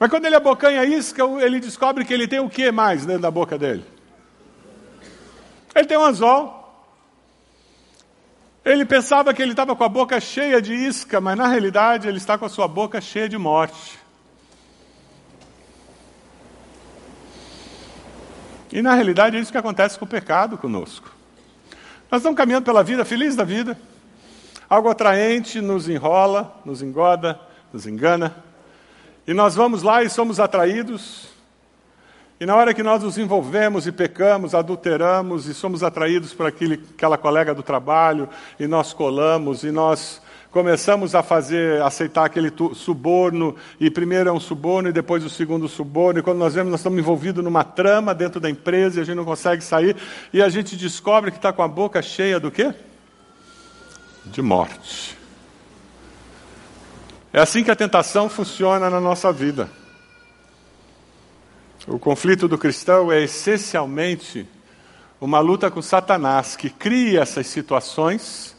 Mas 0.01 0.09
quando 0.09 0.25
ele 0.25 0.35
abocanha 0.35 0.81
a 0.81 0.83
isca, 0.83 1.23
ele 1.43 1.59
descobre 1.59 2.03
que 2.03 2.11
ele 2.11 2.27
tem 2.27 2.39
o 2.39 2.49
que 2.49 2.71
mais 2.71 3.05
dentro 3.05 3.21
da 3.21 3.29
boca 3.29 3.55
dele? 3.55 3.85
Ele 5.75 5.85
tem 5.85 5.95
um 5.95 6.03
anzol. 6.03 6.57
Ele 8.65 8.83
pensava 8.83 9.31
que 9.31 9.43
ele 9.43 9.51
estava 9.51 9.75
com 9.75 9.83
a 9.83 9.87
boca 9.87 10.19
cheia 10.19 10.59
de 10.59 10.73
isca, 10.73 11.21
mas 11.21 11.37
na 11.37 11.45
realidade 11.45 12.07
ele 12.07 12.17
está 12.17 12.35
com 12.35 12.45
a 12.45 12.49
sua 12.49 12.67
boca 12.67 12.99
cheia 12.99 13.29
de 13.29 13.37
morte. 13.37 13.99
E 18.71 18.81
na 18.81 18.95
realidade 18.95 19.37
é 19.37 19.39
isso 19.39 19.51
que 19.51 19.57
acontece 19.59 19.99
com 19.99 20.05
o 20.05 20.07
pecado 20.07 20.57
conosco. 20.57 21.11
Nós 22.09 22.21
estamos 22.21 22.35
caminhando 22.35 22.65
pela 22.65 22.83
vida, 22.83 23.05
feliz 23.05 23.35
da 23.35 23.43
vida. 23.43 23.79
Algo 24.67 24.89
atraente 24.89 25.61
nos 25.61 25.87
enrola, 25.87 26.59
nos 26.65 26.81
engoda, 26.81 27.39
nos 27.71 27.85
engana. 27.85 28.49
E 29.31 29.33
nós 29.33 29.55
vamos 29.55 29.81
lá 29.81 30.03
e 30.03 30.09
somos 30.09 30.41
atraídos. 30.41 31.29
E 32.37 32.45
na 32.45 32.53
hora 32.53 32.73
que 32.73 32.83
nós 32.83 33.01
nos 33.01 33.17
envolvemos 33.17 33.87
e 33.87 33.91
pecamos, 33.93 34.53
adulteramos 34.53 35.47
e 35.47 35.53
somos 35.53 35.83
atraídos 35.83 36.33
por 36.33 36.47
aquele, 36.47 36.83
aquela 36.93 37.17
colega 37.17 37.55
do 37.55 37.63
trabalho, 37.63 38.27
e 38.59 38.67
nós 38.67 38.91
colamos, 38.91 39.63
e 39.63 39.71
nós 39.71 40.21
começamos 40.51 41.15
a 41.15 41.23
fazer, 41.23 41.81
aceitar 41.81 42.25
aquele 42.25 42.51
suborno, 42.73 43.55
e 43.79 43.89
primeiro 43.89 44.27
é 44.27 44.33
um 44.33 44.39
suborno 44.39 44.89
e 44.89 44.91
depois 44.91 45.23
o 45.23 45.29
segundo 45.29 45.69
suborno, 45.69 46.19
e 46.19 46.21
quando 46.21 46.39
nós 46.39 46.53
vemos, 46.53 46.69
nós 46.69 46.81
estamos 46.81 46.99
envolvidos 46.99 47.41
numa 47.41 47.63
trama 47.63 48.13
dentro 48.13 48.41
da 48.41 48.49
empresa 48.49 48.99
e 48.99 49.01
a 49.01 49.05
gente 49.05 49.15
não 49.15 49.23
consegue 49.23 49.63
sair, 49.63 49.95
e 50.33 50.41
a 50.41 50.49
gente 50.49 50.75
descobre 50.75 51.31
que 51.31 51.37
está 51.37 51.53
com 51.53 51.63
a 51.63 51.69
boca 51.69 52.01
cheia 52.01 52.37
do 52.37 52.51
quê? 52.51 52.73
De 54.25 54.41
morte. 54.41 55.20
É 57.33 57.39
assim 57.39 57.63
que 57.63 57.71
a 57.71 57.75
tentação 57.75 58.29
funciona 58.29 58.89
na 58.89 58.99
nossa 58.99 59.31
vida. 59.31 59.69
O 61.87 61.97
conflito 61.97 62.47
do 62.47 62.57
cristão 62.57 63.11
é 63.11 63.23
essencialmente 63.23 64.47
uma 65.19 65.39
luta 65.39 65.71
com 65.71 65.81
Satanás, 65.81 66.55
que 66.55 66.69
cria 66.69 67.21
essas 67.21 67.47
situações 67.47 68.55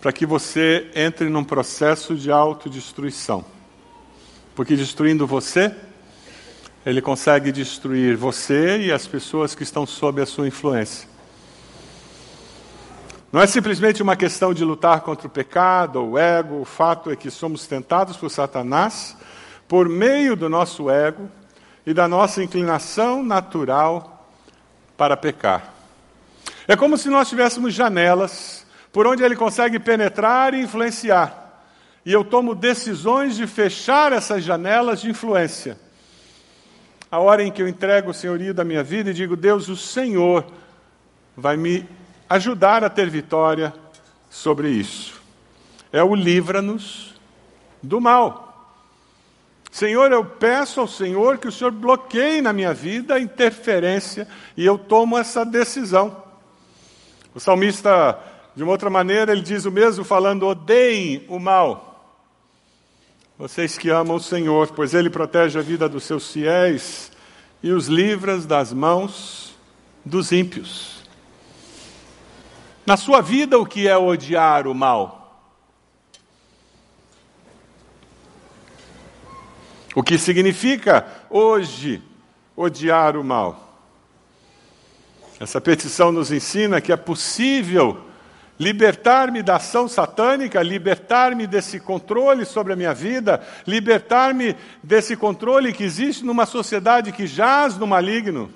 para 0.00 0.12
que 0.12 0.26
você 0.26 0.90
entre 0.94 1.28
num 1.28 1.44
processo 1.44 2.16
de 2.16 2.32
autodestruição. 2.32 3.44
Porque 4.56 4.74
destruindo 4.74 5.26
você, 5.26 5.74
ele 6.84 7.00
consegue 7.00 7.52
destruir 7.52 8.16
você 8.16 8.78
e 8.78 8.92
as 8.92 9.06
pessoas 9.06 9.54
que 9.54 9.62
estão 9.62 9.86
sob 9.86 10.20
a 10.20 10.26
sua 10.26 10.48
influência. 10.48 11.08
Não 13.32 13.40
é 13.40 13.46
simplesmente 13.46 14.02
uma 14.02 14.16
questão 14.16 14.52
de 14.52 14.64
lutar 14.64 15.02
contra 15.02 15.28
o 15.28 15.30
pecado 15.30 16.00
ou 16.00 16.10
o 16.10 16.18
ego, 16.18 16.60
o 16.60 16.64
fato 16.64 17.10
é 17.10 17.16
que 17.16 17.30
somos 17.30 17.66
tentados 17.66 18.16
por 18.16 18.28
Satanás 18.28 19.16
por 19.68 19.88
meio 19.88 20.34
do 20.34 20.48
nosso 20.48 20.90
ego 20.90 21.30
e 21.86 21.94
da 21.94 22.08
nossa 22.08 22.42
inclinação 22.42 23.22
natural 23.22 24.28
para 24.96 25.16
pecar. 25.16 25.72
É 26.66 26.74
como 26.74 26.98
se 26.98 27.08
nós 27.08 27.28
tivéssemos 27.28 27.72
janelas 27.72 28.66
por 28.92 29.06
onde 29.06 29.22
ele 29.22 29.36
consegue 29.36 29.78
penetrar 29.78 30.52
e 30.52 30.62
influenciar. 30.62 31.62
E 32.04 32.12
eu 32.12 32.24
tomo 32.24 32.52
decisões 32.52 33.36
de 33.36 33.46
fechar 33.46 34.12
essas 34.12 34.42
janelas 34.42 35.00
de 35.00 35.10
influência. 35.10 35.78
A 37.08 37.20
hora 37.20 37.44
em 37.44 37.52
que 37.52 37.62
eu 37.62 37.68
entrego 37.68 38.10
o 38.10 38.14
senhorio 38.14 38.52
da 38.52 38.64
minha 38.64 38.82
vida 38.82 39.10
e 39.10 39.14
digo: 39.14 39.36
Deus, 39.36 39.68
o 39.68 39.76
Senhor 39.76 40.44
vai 41.36 41.56
me 41.56 41.88
ajudar 42.30 42.84
a 42.84 42.88
ter 42.88 43.10
vitória 43.10 43.74
sobre 44.30 44.70
isso. 44.70 45.20
É 45.92 46.00
o 46.00 46.14
livra-nos 46.14 47.12
do 47.82 48.00
mal. 48.00 48.46
Senhor, 49.72 50.12
eu 50.12 50.24
peço 50.24 50.80
ao 50.80 50.86
Senhor 50.86 51.38
que 51.38 51.48
o 51.48 51.52
Senhor 51.52 51.72
bloqueie 51.72 52.40
na 52.40 52.52
minha 52.52 52.72
vida 52.72 53.14
a 53.14 53.20
interferência 53.20 54.28
e 54.56 54.64
eu 54.64 54.78
tomo 54.78 55.18
essa 55.18 55.44
decisão. 55.44 56.24
O 57.34 57.40
salmista, 57.40 58.18
de 58.54 58.62
uma 58.62 58.72
outra 58.72 58.90
maneira, 58.90 59.32
ele 59.32 59.42
diz 59.42 59.64
o 59.64 59.72
mesmo, 59.72 60.04
falando: 60.04 60.46
odeiem 60.46 61.24
o 61.28 61.38
mal. 61.38 61.88
Vocês 63.38 63.78
que 63.78 63.88
amam 63.88 64.16
o 64.16 64.20
Senhor, 64.20 64.70
pois 64.72 64.92
Ele 64.92 65.08
protege 65.08 65.58
a 65.58 65.62
vida 65.62 65.88
dos 65.88 66.04
seus 66.04 66.30
fiéis 66.30 67.10
e 67.62 67.72
os 67.72 67.86
livra 67.86 68.36
das 68.38 68.72
mãos 68.72 69.54
dos 70.04 70.30
ímpios. 70.30 70.99
Na 72.90 72.96
sua 72.96 73.20
vida, 73.20 73.56
o 73.56 73.64
que 73.64 73.86
é 73.86 73.96
odiar 73.96 74.66
o 74.66 74.74
mal? 74.74 75.46
O 79.94 80.02
que 80.02 80.18
significa 80.18 81.06
hoje 81.30 82.02
odiar 82.56 83.16
o 83.16 83.22
mal? 83.22 83.78
Essa 85.38 85.60
petição 85.60 86.10
nos 86.10 86.32
ensina 86.32 86.80
que 86.80 86.90
é 86.90 86.96
possível 86.96 88.06
libertar-me 88.58 89.40
da 89.40 89.54
ação 89.54 89.86
satânica, 89.86 90.60
libertar-me 90.60 91.46
desse 91.46 91.78
controle 91.78 92.44
sobre 92.44 92.72
a 92.72 92.76
minha 92.76 92.92
vida, 92.92 93.40
libertar-me 93.68 94.56
desse 94.82 95.16
controle 95.16 95.72
que 95.72 95.84
existe 95.84 96.24
numa 96.24 96.44
sociedade 96.44 97.12
que 97.12 97.28
jaz 97.28 97.76
no 97.76 97.86
maligno. 97.86 98.52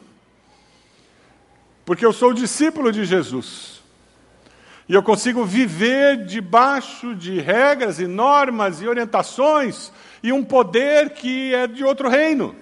Porque 1.84 2.04
eu 2.04 2.12
sou 2.12 2.32
discípulo 2.32 2.90
de 2.90 3.04
Jesus. 3.04 3.83
E 4.88 4.94
eu 4.94 5.02
consigo 5.02 5.44
viver 5.44 6.26
debaixo 6.26 7.14
de 7.14 7.40
regras 7.40 7.98
e 7.98 8.06
normas 8.06 8.82
e 8.82 8.86
orientações 8.86 9.90
e 10.22 10.32
um 10.32 10.44
poder 10.44 11.10
que 11.10 11.54
é 11.54 11.66
de 11.66 11.82
outro 11.82 12.08
reino. 12.08 12.54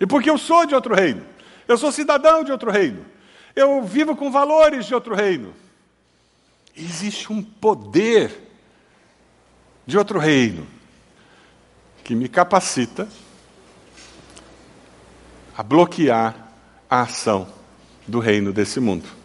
E 0.00 0.06
porque 0.06 0.30
eu 0.30 0.38
sou 0.38 0.66
de 0.66 0.74
outro 0.74 0.94
reino, 0.94 1.24
eu 1.68 1.78
sou 1.78 1.92
cidadão 1.92 2.42
de 2.42 2.50
outro 2.50 2.70
reino. 2.70 3.04
Eu 3.54 3.82
vivo 3.82 4.16
com 4.16 4.30
valores 4.30 4.86
de 4.86 4.94
outro 4.94 5.14
reino. 5.14 5.54
Existe 6.76 7.32
um 7.32 7.42
poder 7.42 8.32
de 9.86 9.98
outro 9.98 10.18
reino 10.18 10.66
que 12.02 12.14
me 12.14 12.28
capacita 12.28 13.08
a 15.56 15.62
bloquear 15.62 16.48
a 16.88 17.02
ação 17.02 17.46
do 18.06 18.18
reino 18.18 18.52
desse 18.52 18.80
mundo. 18.80 19.19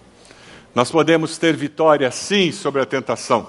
Nós 0.76 0.92
podemos 0.92 1.38
ter 1.38 1.56
vitória, 1.56 2.12
sim, 2.12 2.52
sobre 2.52 2.82
a 2.82 2.86
tentação. 2.86 3.48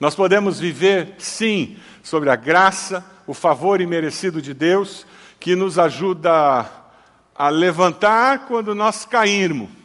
Nós 0.00 0.14
podemos 0.14 0.58
viver, 0.58 1.14
sim, 1.18 1.76
sobre 2.02 2.30
a 2.30 2.36
graça, 2.36 3.04
o 3.26 3.34
favor 3.34 3.80
imerecido 3.80 4.42
de 4.42 4.52
Deus, 4.52 5.06
que 5.38 5.54
nos 5.54 5.78
ajuda 5.78 6.68
a 7.34 7.48
levantar 7.50 8.46
quando 8.46 8.74
nós 8.74 9.04
cairmos 9.04 9.78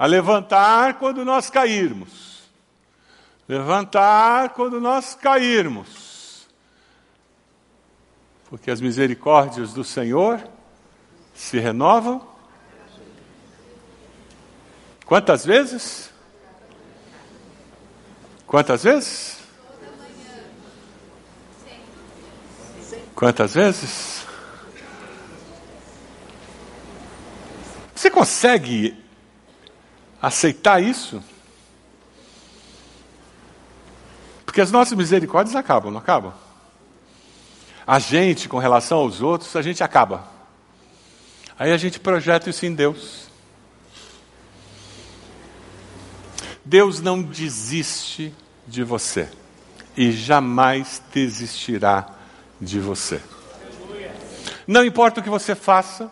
a 0.00 0.06
levantar 0.06 0.94
quando 0.94 1.26
nós 1.26 1.50
cairmos. 1.50 2.40
Levantar 3.46 4.48
quando 4.54 4.80
nós 4.80 5.14
cairmos. 5.14 6.48
Porque 8.48 8.70
as 8.70 8.80
misericórdias 8.80 9.74
do 9.74 9.84
Senhor 9.84 10.42
se 11.34 11.58
renovam. 11.58 12.26
Quantas 15.10 15.44
vezes? 15.44 16.08
Quantas 18.46 18.84
vezes? 18.84 19.38
Quantas 23.16 23.52
vezes? 23.52 24.24
Você 27.92 28.08
consegue 28.08 29.02
aceitar 30.22 30.80
isso? 30.80 31.20
Porque 34.46 34.60
as 34.60 34.70
nossas 34.70 34.96
misericórdias 34.96 35.56
acabam, 35.56 35.90
não 35.90 35.98
acabam? 35.98 36.32
A 37.84 37.98
gente, 37.98 38.48
com 38.48 38.58
relação 38.58 38.98
aos 38.98 39.20
outros, 39.20 39.56
a 39.56 39.62
gente 39.62 39.82
acaba. 39.82 40.22
Aí 41.58 41.72
a 41.72 41.76
gente 41.76 41.98
projeta 41.98 42.48
isso 42.48 42.64
em 42.64 42.72
Deus. 42.72 43.29
Deus 46.70 47.00
não 47.00 47.20
desiste 47.20 48.32
de 48.64 48.84
você 48.84 49.28
e 49.96 50.12
jamais 50.12 51.02
desistirá 51.12 52.14
de 52.60 52.78
você. 52.78 53.20
Não 54.68 54.84
importa 54.84 55.18
o 55.18 55.22
que 55.24 55.28
você 55.28 55.56
faça, 55.56 56.08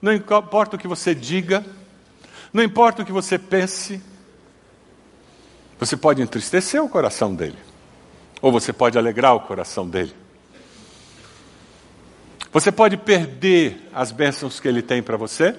não 0.00 0.10
importa 0.14 0.76
o 0.76 0.78
que 0.78 0.88
você 0.88 1.14
diga, 1.14 1.62
não 2.50 2.62
importa 2.62 3.02
o 3.02 3.04
que 3.04 3.12
você 3.12 3.38
pense, 3.38 4.00
você 5.78 5.98
pode 5.98 6.22
entristecer 6.22 6.82
o 6.82 6.88
coração 6.88 7.34
dele, 7.34 7.58
ou 8.40 8.50
você 8.50 8.72
pode 8.72 8.96
alegrar 8.96 9.34
o 9.34 9.40
coração 9.40 9.86
dele. 9.86 10.14
Você 12.50 12.72
pode 12.72 12.96
perder 12.96 13.86
as 13.92 14.12
bênçãos 14.12 14.60
que 14.60 14.66
ele 14.66 14.80
tem 14.80 15.02
para 15.02 15.18
você, 15.18 15.54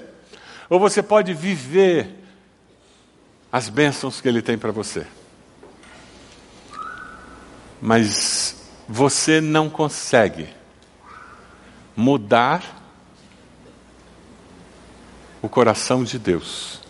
ou 0.68 0.80
você 0.80 1.04
pode 1.04 1.32
viver 1.32 2.21
as 3.52 3.70
bênçãos 3.70 4.22
que 4.22 4.28
ele 4.28 4.42
tem 4.42 4.58
para 4.58 4.72
você. 4.72 5.06
Mas 7.82 8.56
você 8.88 9.42
não 9.42 9.70
consegue 9.70 10.48
mudar 11.96 12.82
o 15.42 15.50
coração 15.50 16.04
de 16.04 16.20
Deus 16.20 16.82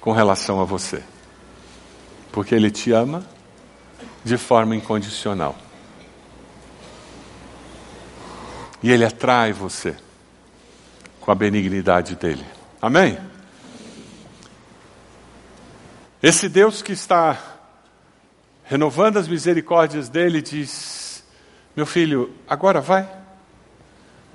com 0.00 0.12
relação 0.12 0.60
a 0.60 0.64
você. 0.64 1.02
Porque 2.30 2.54
Ele 2.54 2.70
te 2.70 2.92
ama 2.92 3.26
de 4.24 4.36
forma 4.36 4.76
incondicional. 4.76 5.56
E 8.82 8.90
Ele 8.90 9.04
atrai 9.04 9.52
você 9.52 9.96
com 11.20 11.32
a 11.32 11.34
benignidade 11.34 12.14
dele. 12.14 12.44
Amém? 12.80 13.18
Esse 16.20 16.48
Deus 16.48 16.82
que 16.82 16.90
está 16.90 17.38
renovando 18.64 19.18
as 19.18 19.28
misericórdias 19.28 20.08
dele 20.08 20.42
diz: 20.42 21.22
Meu 21.76 21.86
filho, 21.86 22.34
agora 22.48 22.80
vai. 22.80 23.08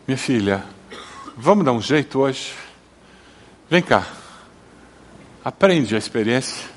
Minha 0.08 0.18
filha, 0.18 0.64
vamos 1.36 1.66
dar 1.66 1.74
um 1.74 1.82
jeito 1.82 2.20
hoje. 2.20 2.54
Vem 3.70 3.82
cá. 3.82 4.08
Aprende 5.44 5.94
a 5.94 5.98
experiência. 5.98 6.70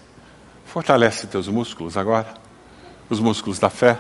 Fortalece 0.65 1.29
teus 1.29 1.47
músculos 1.47 1.97
agora, 1.97 2.35
os 3.09 3.21
músculos 3.21 3.61
da 3.61 3.71
fé. 3.71 3.97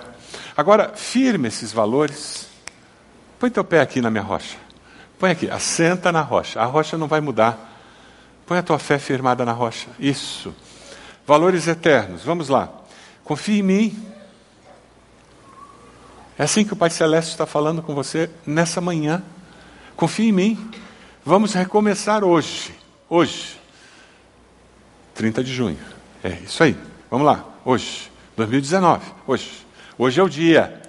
Agora, 0.56 0.92
firme 0.96 1.46
esses 1.46 1.72
valores. 1.72 2.48
Põe 3.38 3.50
teu 3.50 3.62
pé 3.62 3.80
aqui 3.80 4.00
na 4.00 4.10
minha 4.10 4.24
rocha. 4.24 4.56
Põe 5.20 5.30
aqui, 5.30 5.48
assenta 5.48 6.10
na 6.10 6.20
rocha. 6.20 6.60
A 6.60 6.64
rocha 6.64 6.98
não 6.98 7.06
vai 7.06 7.20
mudar. 7.20 7.78
Põe 8.44 8.58
a 8.58 8.62
tua 8.62 8.78
fé 8.78 8.98
firmada 8.98 9.44
na 9.44 9.52
rocha. 9.52 9.86
Isso. 10.00 10.52
Valores 11.26 11.66
eternos. 11.66 12.22
Vamos 12.22 12.48
lá. 12.48 12.72
Confie 13.24 13.58
em 13.58 13.62
mim. 13.62 14.08
É 16.38 16.44
assim 16.44 16.64
que 16.64 16.72
o 16.72 16.76
Pai 16.76 16.90
Celeste 16.90 17.32
está 17.32 17.46
falando 17.46 17.82
com 17.82 17.94
você 17.94 18.30
nessa 18.46 18.80
manhã. 18.80 19.22
Confie 19.96 20.28
em 20.28 20.32
mim. 20.32 20.70
Vamos 21.24 21.52
recomeçar 21.52 22.22
hoje. 22.22 22.72
Hoje. 23.09 23.59
30 25.14 25.42
de 25.42 25.53
junho. 25.53 25.78
É 26.22 26.30
isso 26.44 26.62
aí. 26.62 26.76
Vamos 27.11 27.26
lá. 27.26 27.44
Hoje. 27.64 28.11
2019. 28.36 29.05
Hoje. 29.26 29.66
Hoje 29.98 30.20
é 30.20 30.22
o 30.22 30.28
dia. 30.28 30.82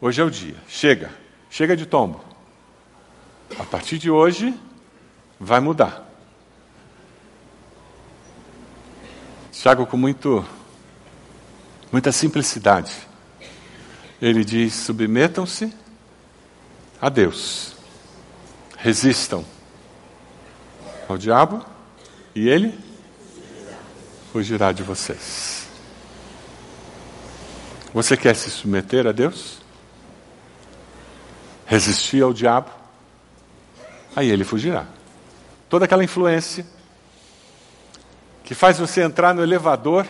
Hoje 0.00 0.20
é 0.20 0.24
o 0.24 0.30
dia. 0.30 0.56
Chega. 0.66 1.10
Chega 1.48 1.76
de 1.76 1.86
tombo. 1.86 2.24
A 3.60 3.64
partir 3.64 3.98
de 3.98 4.10
hoje, 4.10 4.52
vai 5.38 5.60
mudar. 5.60 6.11
Tiago, 9.62 9.86
com 9.86 9.96
muito, 9.96 10.44
muita 11.92 12.10
simplicidade, 12.10 12.92
ele 14.20 14.44
diz: 14.44 14.74
submetam-se 14.74 15.72
a 17.00 17.08
Deus, 17.08 17.76
resistam 18.76 19.44
ao 21.08 21.16
diabo 21.16 21.64
e 22.34 22.48
ele 22.48 22.76
fugirá 24.32 24.72
de 24.72 24.82
vocês. 24.82 25.68
Você 27.94 28.16
quer 28.16 28.34
se 28.34 28.50
submeter 28.50 29.06
a 29.06 29.12
Deus? 29.12 29.58
Resistir 31.66 32.20
ao 32.20 32.32
diabo? 32.32 32.68
Aí 34.16 34.28
ele 34.28 34.42
fugirá. 34.42 34.88
Toda 35.68 35.84
aquela 35.84 36.02
influência 36.02 36.66
que 38.44 38.54
faz 38.54 38.78
você 38.78 39.02
entrar 39.02 39.34
no 39.34 39.42
elevador 39.42 40.06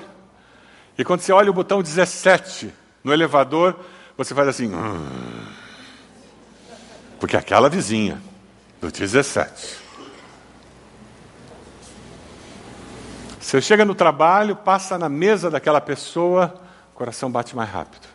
e 0.97 1.05
quando 1.05 1.21
você 1.21 1.33
olha 1.33 1.51
o 1.51 1.55
botão 1.55 1.83
17 1.83 2.73
no 3.03 3.13
elevador, 3.13 3.77
você 4.17 4.35
faz 4.35 4.49
assim. 4.49 4.75
Hum, 4.75 5.47
porque 7.19 7.37
aquela 7.37 7.69
vizinha 7.69 8.21
do 8.81 8.91
17 8.91 9.83
Você 13.53 13.61
chega 13.61 13.85
no 13.85 13.95
trabalho, 13.95 14.57
passa 14.57 14.97
na 14.97 15.11
mesa 15.11 15.51
daquela 15.51 15.79
pessoa, 15.79 16.55
o 16.95 16.97
coração 16.97 17.31
bate 17.31 17.55
mais 17.55 17.69
rápido. 17.69 18.07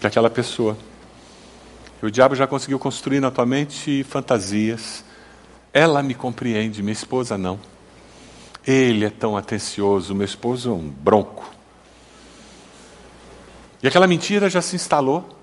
Que 0.00 0.06
aquela 0.08 0.28
pessoa. 0.28 0.76
E 2.02 2.06
o 2.06 2.10
diabo 2.10 2.34
já 2.34 2.44
conseguiu 2.44 2.80
construir 2.80 3.20
na 3.20 3.30
tua 3.30 3.46
mente 3.46 4.02
fantasias. 4.02 5.04
Ela 5.72 6.02
me 6.02 6.14
compreende, 6.14 6.82
minha 6.82 6.92
esposa 6.92 7.38
não. 7.38 7.58
Ele 8.66 9.04
é 9.04 9.10
tão 9.10 9.36
atencioso, 9.36 10.14
meu 10.14 10.24
esposo 10.24 10.70
é 10.70 10.72
um 10.72 10.88
bronco. 10.88 11.48
E 13.82 13.88
aquela 13.88 14.06
mentira 14.06 14.48
já 14.48 14.62
se 14.62 14.76
instalou. 14.76 15.38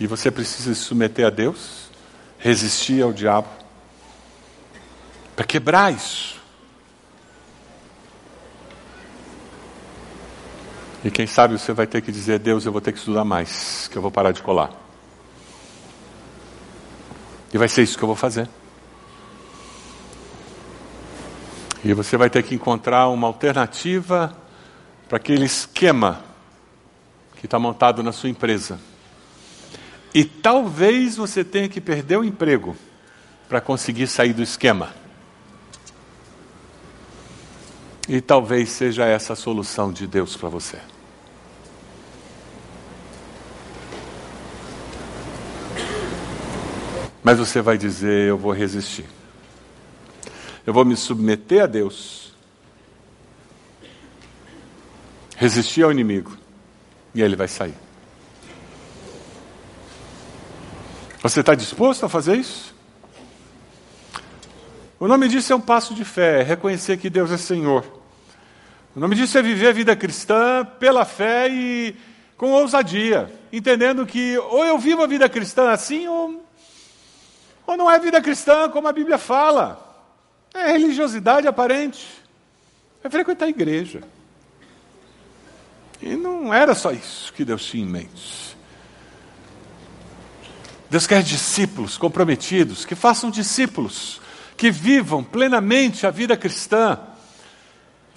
E 0.00 0.06
você 0.06 0.30
precisa 0.30 0.74
se 0.74 0.80
submeter 0.80 1.26
a 1.26 1.30
Deus, 1.30 1.90
resistir 2.38 3.02
ao 3.02 3.12
diabo 3.12 3.48
para 5.34 5.44
quebrar 5.44 5.92
isso. 5.92 6.36
E 11.04 11.10
quem 11.10 11.28
sabe 11.28 11.56
você 11.58 11.72
vai 11.72 11.86
ter 11.86 12.00
que 12.00 12.10
dizer: 12.10 12.40
Deus, 12.40 12.64
eu 12.64 12.72
vou 12.72 12.80
ter 12.80 12.92
que 12.92 12.98
estudar 12.98 13.24
mais, 13.24 13.88
que 13.88 13.96
eu 13.96 14.02
vou 14.02 14.10
parar 14.10 14.32
de 14.32 14.42
colar. 14.42 14.72
E 17.52 17.58
vai 17.58 17.68
ser 17.68 17.82
isso 17.82 17.96
que 17.96 18.02
eu 18.02 18.08
vou 18.08 18.16
fazer. 18.16 18.48
E 21.84 21.92
você 21.92 22.16
vai 22.16 22.28
ter 22.28 22.42
que 22.42 22.54
encontrar 22.54 23.08
uma 23.08 23.26
alternativa 23.26 24.36
para 25.08 25.16
aquele 25.16 25.44
esquema 25.44 26.24
que 27.36 27.46
está 27.46 27.58
montado 27.58 28.02
na 28.02 28.12
sua 28.12 28.28
empresa. 28.28 28.80
E 30.12 30.24
talvez 30.24 31.16
você 31.16 31.44
tenha 31.44 31.68
que 31.68 31.80
perder 31.80 32.16
o 32.18 32.24
emprego 32.24 32.76
para 33.48 33.60
conseguir 33.60 34.06
sair 34.06 34.32
do 34.32 34.42
esquema. 34.42 34.92
E 38.08 38.20
talvez 38.20 38.70
seja 38.70 39.04
essa 39.04 39.34
a 39.34 39.36
solução 39.36 39.92
de 39.92 40.06
Deus 40.06 40.36
para 40.36 40.48
você. 40.48 40.78
Mas 47.22 47.38
você 47.38 47.60
vai 47.60 47.76
dizer: 47.76 48.28
Eu 48.28 48.38
vou 48.38 48.52
resistir. 48.52 49.17
Eu 50.68 50.74
vou 50.74 50.84
me 50.84 50.94
submeter 50.94 51.62
a 51.62 51.66
Deus. 51.66 52.30
Resistir 55.34 55.82
ao 55.82 55.90
inimigo. 55.90 56.36
E 57.14 57.22
ele 57.22 57.36
vai 57.36 57.48
sair. 57.48 57.72
Você 61.22 61.40
está 61.40 61.54
disposto 61.54 62.04
a 62.04 62.08
fazer 62.10 62.36
isso? 62.36 62.74
O 65.00 65.08
nome 65.08 65.26
disso 65.28 65.54
é 65.54 65.56
um 65.56 65.60
passo 65.60 65.94
de 65.94 66.04
fé, 66.04 66.40
é 66.40 66.42
reconhecer 66.42 66.98
que 66.98 67.08
Deus 67.08 67.32
é 67.32 67.38
Senhor. 67.38 67.82
O 68.94 69.00
nome 69.00 69.14
disso 69.14 69.38
é 69.38 69.42
viver 69.42 69.68
a 69.68 69.72
vida 69.72 69.96
cristã 69.96 70.66
pela 70.78 71.06
fé 71.06 71.48
e 71.48 71.96
com 72.36 72.52
ousadia, 72.52 73.32
entendendo 73.50 74.04
que 74.04 74.36
ou 74.36 74.66
eu 74.66 74.76
vivo 74.76 75.02
a 75.02 75.06
vida 75.06 75.30
cristã 75.30 75.70
assim, 75.70 76.06
ou, 76.06 76.46
ou 77.66 77.74
não 77.74 77.90
é 77.90 77.98
vida 77.98 78.20
cristã 78.20 78.68
como 78.68 78.86
a 78.86 78.92
Bíblia 78.92 79.16
fala. 79.16 79.87
É 80.60 80.72
religiosidade 80.72 81.46
aparente. 81.46 82.06
É 83.02 83.08
frequentar 83.08 83.46
a 83.46 83.50
igreja. 83.50 84.02
E 86.00 86.16
não 86.16 86.52
era 86.52 86.74
só 86.74 86.92
isso 86.92 87.32
que 87.32 87.44
Deus 87.44 87.64
tinha 87.64 87.84
em 87.84 87.86
mente. 87.86 88.56
Deus 90.90 91.06
quer 91.06 91.22
discípulos 91.22 91.98
comprometidos, 91.98 92.84
que 92.84 92.94
façam 92.94 93.30
discípulos, 93.30 94.20
que 94.56 94.70
vivam 94.70 95.22
plenamente 95.22 96.06
a 96.06 96.10
vida 96.10 96.36
cristã 96.36 96.98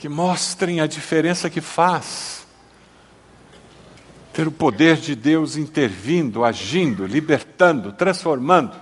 que 0.02 0.10
mostrem 0.10 0.82
a 0.82 0.88
diferença 0.88 1.48
que 1.48 1.62
faz. 1.62 2.48
Ter 4.34 4.48
o 4.48 4.52
poder 4.52 4.98
de 4.98 5.14
Deus 5.14 5.56
intervindo, 5.56 6.44
agindo, 6.44 7.06
libertando, 7.06 7.92
transformando, 7.92 8.76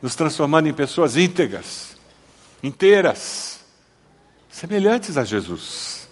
nos 0.00 0.14
transformando 0.14 0.68
em 0.68 0.72
pessoas 0.72 1.16
íntegras, 1.16 1.91
inteiras, 2.62 3.60
semelhantes 4.50 5.16
a 5.16 5.24
Jesus. 5.24 6.08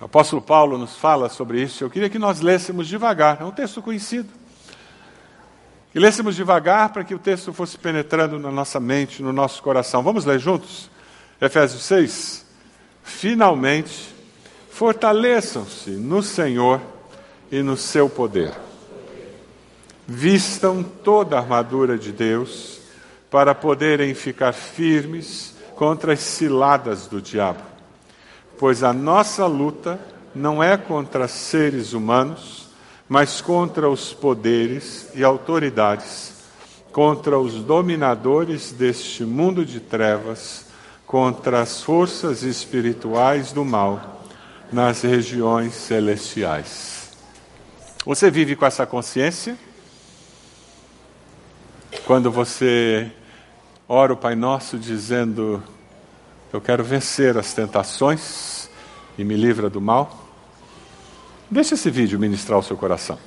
O 0.00 0.04
apóstolo 0.04 0.42
Paulo 0.42 0.78
nos 0.78 0.96
fala 0.96 1.28
sobre 1.28 1.62
isso. 1.62 1.84
Eu 1.84 1.90
queria 1.90 2.10
que 2.10 2.18
nós 2.18 2.40
lêssemos 2.40 2.88
devagar, 2.88 3.40
é 3.40 3.44
um 3.44 3.50
texto 3.50 3.80
conhecido. 3.80 4.28
E 5.94 5.98
lêssemos 5.98 6.34
devagar 6.34 6.90
para 6.90 7.04
que 7.04 7.14
o 7.14 7.18
texto 7.18 7.52
fosse 7.52 7.76
penetrando 7.76 8.38
na 8.38 8.50
nossa 8.50 8.80
mente, 8.80 9.22
no 9.22 9.32
nosso 9.32 9.62
coração. 9.62 10.02
Vamos 10.02 10.24
ler 10.24 10.38
juntos? 10.38 10.90
Efésios 11.40 11.82
6. 11.82 12.46
Finalmente, 13.02 14.14
fortaleçam-se 14.70 15.90
no 15.90 16.22
Senhor 16.22 16.80
e 17.50 17.62
no 17.62 17.76
seu 17.76 18.08
poder. 18.08 18.54
Vistam 20.08 20.82
toda 20.82 21.36
a 21.36 21.40
armadura 21.40 21.98
de 21.98 22.10
Deus 22.10 22.71
para 23.32 23.52
poderem 23.52 24.14
ficar 24.14 24.52
firmes 24.52 25.54
contra 25.74 26.12
as 26.12 26.20
ciladas 26.20 27.08
do 27.08 27.20
diabo. 27.20 27.62
Pois 28.56 28.84
a 28.84 28.92
nossa 28.92 29.46
luta 29.46 29.98
não 30.32 30.62
é 30.62 30.76
contra 30.76 31.26
seres 31.26 31.94
humanos, 31.94 32.68
mas 33.08 33.40
contra 33.40 33.90
os 33.90 34.12
poderes 34.12 35.08
e 35.14 35.24
autoridades, 35.24 36.34
contra 36.92 37.36
os 37.36 37.54
dominadores 37.54 38.70
deste 38.70 39.24
mundo 39.24 39.66
de 39.66 39.80
trevas 39.80 40.70
contra 41.12 41.60
as 41.60 41.82
forças 41.82 42.42
espirituais 42.42 43.52
do 43.52 43.66
mal 43.66 44.24
nas 44.72 45.02
regiões 45.02 45.74
celestiais. 45.74 47.10
Você 48.06 48.30
vive 48.30 48.56
com 48.56 48.64
essa 48.64 48.86
consciência? 48.86 49.58
Quando 52.06 52.30
você 52.30 53.12
ora 53.94 54.14
o 54.14 54.16
Pai 54.16 54.34
Nosso 54.34 54.78
dizendo: 54.78 55.62
Eu 56.50 56.60
quero 56.62 56.82
vencer 56.82 57.36
as 57.36 57.52
tentações 57.52 58.70
e 59.18 59.24
me 59.24 59.36
livra 59.36 59.68
do 59.68 59.80
mal? 59.82 60.18
Deixe 61.50 61.74
esse 61.74 61.90
vídeo 61.90 62.18
ministrar 62.18 62.58
o 62.58 62.62
seu 62.62 62.76
coração. 62.76 63.18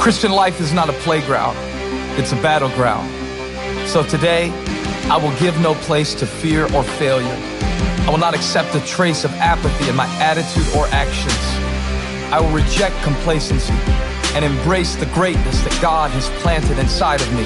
Christian 0.00 0.36
life 0.36 0.62
is 0.62 0.72
not 0.72 0.88
a 0.88 0.92
playground, 1.02 1.56
it's 2.16 2.32
a 2.32 2.36
battleground. 2.36 3.10
So 3.88 4.04
today, 4.04 4.52
I 5.10 5.16
will 5.16 5.36
give 5.40 5.60
no 5.60 5.74
place 5.86 6.14
to 6.14 6.26
fear 6.26 6.66
or 6.76 6.84
failure. 6.84 7.36
I 8.06 8.10
will 8.10 8.18
not 8.18 8.32
accept 8.32 8.72
a 8.76 8.80
trace 8.86 9.24
of 9.24 9.34
apathy 9.40 9.90
in 9.90 9.96
my 9.96 10.06
attitude 10.20 10.68
or 10.76 10.86
actions. 10.92 11.55
I 12.32 12.40
will 12.40 12.50
reject 12.50 12.96
complacency 13.02 13.74
and 14.34 14.44
embrace 14.44 14.96
the 14.96 15.06
greatness 15.06 15.60
that 15.62 15.78
God 15.80 16.10
has 16.12 16.28
planted 16.42 16.78
inside 16.78 17.20
of 17.20 17.32
me. 17.34 17.44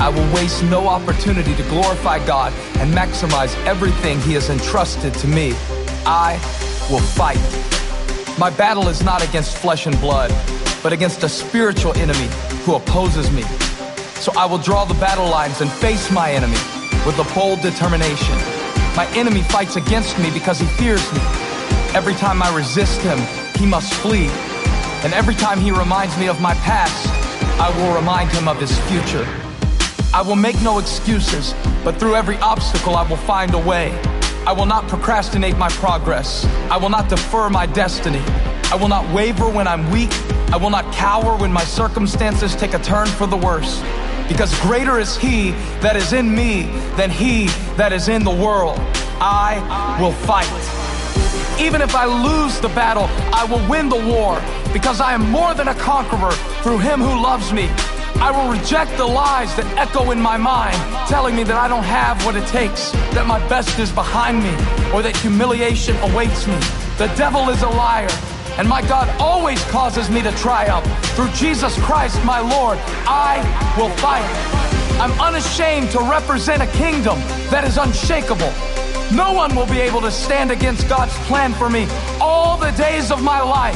I 0.00 0.08
will 0.08 0.34
waste 0.34 0.62
no 0.64 0.88
opportunity 0.88 1.54
to 1.56 1.62
glorify 1.64 2.24
God 2.26 2.52
and 2.78 2.92
maximize 2.92 3.54
everything 3.64 4.20
He 4.20 4.34
has 4.34 4.50
entrusted 4.50 5.14
to 5.14 5.26
me. 5.26 5.54
I 6.04 6.34
will 6.90 7.00
fight. 7.00 7.40
My 8.38 8.50
battle 8.50 8.88
is 8.88 9.02
not 9.02 9.26
against 9.26 9.56
flesh 9.56 9.86
and 9.86 9.98
blood 10.00 10.30
but 10.86 10.92
against 10.92 11.24
a 11.24 11.28
spiritual 11.28 11.92
enemy 11.94 12.28
who 12.64 12.76
opposes 12.76 13.28
me. 13.32 13.42
So 14.22 14.32
I 14.36 14.46
will 14.46 14.58
draw 14.58 14.84
the 14.84 14.94
battle 14.94 15.28
lines 15.28 15.60
and 15.60 15.68
face 15.68 16.12
my 16.12 16.30
enemy 16.30 16.58
with 17.04 17.18
a 17.18 17.34
bold 17.34 17.60
determination. 17.60 18.36
My 18.94 19.08
enemy 19.16 19.42
fights 19.42 19.74
against 19.74 20.16
me 20.20 20.30
because 20.30 20.60
he 20.60 20.66
fears 20.78 21.02
me. 21.12 21.18
Every 21.92 22.14
time 22.14 22.40
I 22.40 22.54
resist 22.54 23.00
him, 23.00 23.18
he 23.56 23.66
must 23.66 23.92
flee. 23.94 24.28
And 25.04 25.12
every 25.12 25.34
time 25.34 25.60
he 25.60 25.70
reminds 25.70 26.16
me 26.18 26.28
of 26.28 26.40
my 26.40 26.54
past, 26.54 27.08
I 27.60 27.70
will 27.76 27.94
remind 27.94 28.30
him 28.30 28.48
of 28.48 28.58
his 28.60 28.78
future. 28.88 29.26
I 30.14 30.22
will 30.22 30.36
make 30.36 30.60
no 30.62 30.78
excuses, 30.78 31.54
but 31.84 31.96
through 31.96 32.14
every 32.14 32.36
obstacle, 32.38 32.96
I 32.96 33.08
will 33.08 33.16
find 33.16 33.52
a 33.54 33.58
way. 33.58 33.92
I 34.46 34.52
will 34.52 34.66
not 34.66 34.88
procrastinate 34.88 35.56
my 35.56 35.68
progress. 35.70 36.44
I 36.70 36.76
will 36.76 36.90
not 36.90 37.08
defer 37.08 37.50
my 37.50 37.66
destiny. 37.66 38.22
I 38.70 38.76
will 38.80 38.88
not 38.88 39.12
waver 39.12 39.48
when 39.48 39.66
I'm 39.66 39.90
weak 39.90 40.12
I 40.52 40.56
will 40.56 40.70
not 40.70 40.90
cower 40.94 41.36
when 41.36 41.52
my 41.52 41.64
circumstances 41.64 42.54
take 42.54 42.72
a 42.72 42.78
turn 42.78 43.08
for 43.08 43.26
the 43.26 43.36
worse. 43.36 43.82
Because 44.28 44.58
greater 44.60 44.98
is 44.98 45.16
He 45.16 45.50
that 45.80 45.96
is 45.96 46.12
in 46.12 46.32
me 46.32 46.62
than 46.96 47.10
He 47.10 47.48
that 47.76 47.92
is 47.92 48.08
in 48.08 48.22
the 48.22 48.30
world. 48.30 48.78
I 49.20 49.98
will 50.00 50.12
fight. 50.12 50.75
Even 51.58 51.80
if 51.80 51.94
I 51.94 52.04
lose 52.04 52.60
the 52.60 52.68
battle, 52.68 53.08
I 53.32 53.44
will 53.44 53.66
win 53.68 53.88
the 53.88 53.96
war. 53.96 54.42
Because 54.72 55.00
I 55.00 55.14
am 55.14 55.30
more 55.30 55.54
than 55.54 55.68
a 55.68 55.74
conqueror 55.74 56.32
through 56.62 56.78
Him 56.78 57.00
who 57.00 57.20
loves 57.20 57.52
me. 57.52 57.68
I 58.20 58.30
will 58.30 58.50
reject 58.50 58.96
the 58.96 59.06
lies 59.06 59.54
that 59.56 59.66
echo 59.76 60.10
in 60.10 60.20
my 60.20 60.36
mind, 60.36 60.76
telling 61.08 61.36
me 61.36 61.44
that 61.44 61.56
I 61.56 61.68
don't 61.68 61.84
have 61.84 62.24
what 62.24 62.36
it 62.36 62.46
takes, 62.48 62.90
that 63.12 63.26
my 63.26 63.38
best 63.48 63.78
is 63.78 63.92
behind 63.92 64.42
me, 64.42 64.52
or 64.92 65.02
that 65.02 65.16
humiliation 65.16 65.96
awaits 65.96 66.46
me. 66.46 66.56
The 66.98 67.12
devil 67.16 67.48
is 67.50 67.62
a 67.62 67.68
liar. 67.68 68.08
And 68.58 68.66
my 68.66 68.80
God 68.80 69.08
always 69.20 69.62
causes 69.64 70.08
me 70.08 70.22
to 70.22 70.32
triumph. 70.32 70.86
Through 71.14 71.28
Jesus 71.30 71.78
Christ, 71.80 72.22
my 72.24 72.40
Lord, 72.40 72.78
I 73.06 73.36
will 73.76 73.90
fight. 73.96 74.24
I'm 74.98 75.12
unashamed 75.20 75.90
to 75.90 75.98
represent 76.00 76.62
a 76.62 76.66
kingdom 76.68 77.18
that 77.50 77.64
is 77.64 77.76
unshakable. 77.76 78.52
No 79.16 79.32
one 79.32 79.56
will 79.56 79.66
be 79.66 79.80
able 79.80 80.02
to 80.02 80.10
stand 80.10 80.50
against 80.50 80.90
God's 80.90 81.14
plan 81.26 81.54
for 81.54 81.70
me 81.70 81.86
all 82.20 82.58
the 82.58 82.70
days 82.72 83.10
of 83.10 83.22
my 83.22 83.40
life. 83.40 83.74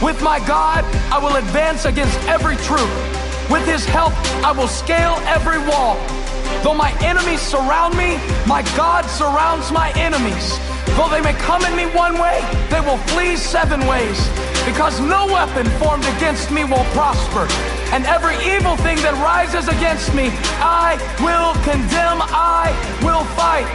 With 0.00 0.22
my 0.22 0.38
God, 0.46 0.84
I 1.12 1.18
will 1.18 1.34
advance 1.34 1.86
against 1.86 2.16
every 2.28 2.54
truth. 2.54 3.50
With 3.50 3.66
His 3.66 3.84
help, 3.84 4.12
I 4.44 4.52
will 4.52 4.68
scale 4.68 5.16
every 5.26 5.58
wall. 5.58 5.96
Though 6.62 6.74
my 6.74 6.96
enemies 7.02 7.40
surround 7.40 7.96
me, 7.96 8.14
my 8.46 8.62
God 8.76 9.06
surrounds 9.06 9.72
my 9.72 9.90
enemies. 9.98 10.56
Though 10.96 11.08
they 11.08 11.20
may 11.20 11.34
come 11.34 11.62
at 11.62 11.74
me 11.76 11.86
one 11.96 12.18
way, 12.18 12.40
they 12.70 12.80
will 12.80 12.98
flee 13.12 13.36
seven 13.36 13.86
ways. 13.86 14.18
Because 14.66 15.00
no 15.00 15.26
weapon 15.26 15.66
formed 15.80 16.04
against 16.16 16.50
me 16.50 16.64
will 16.64 16.84
prosper. 16.92 17.46
And 17.92 18.04
every 18.06 18.36
evil 18.44 18.76
thing 18.76 18.96
that 19.02 19.14
rises 19.18 19.68
against 19.68 20.14
me, 20.14 20.30
I 20.60 21.00
will 21.18 21.54
condemn, 21.64 22.22
I 22.22 22.70
will 23.02 23.24
fight. 23.34 23.66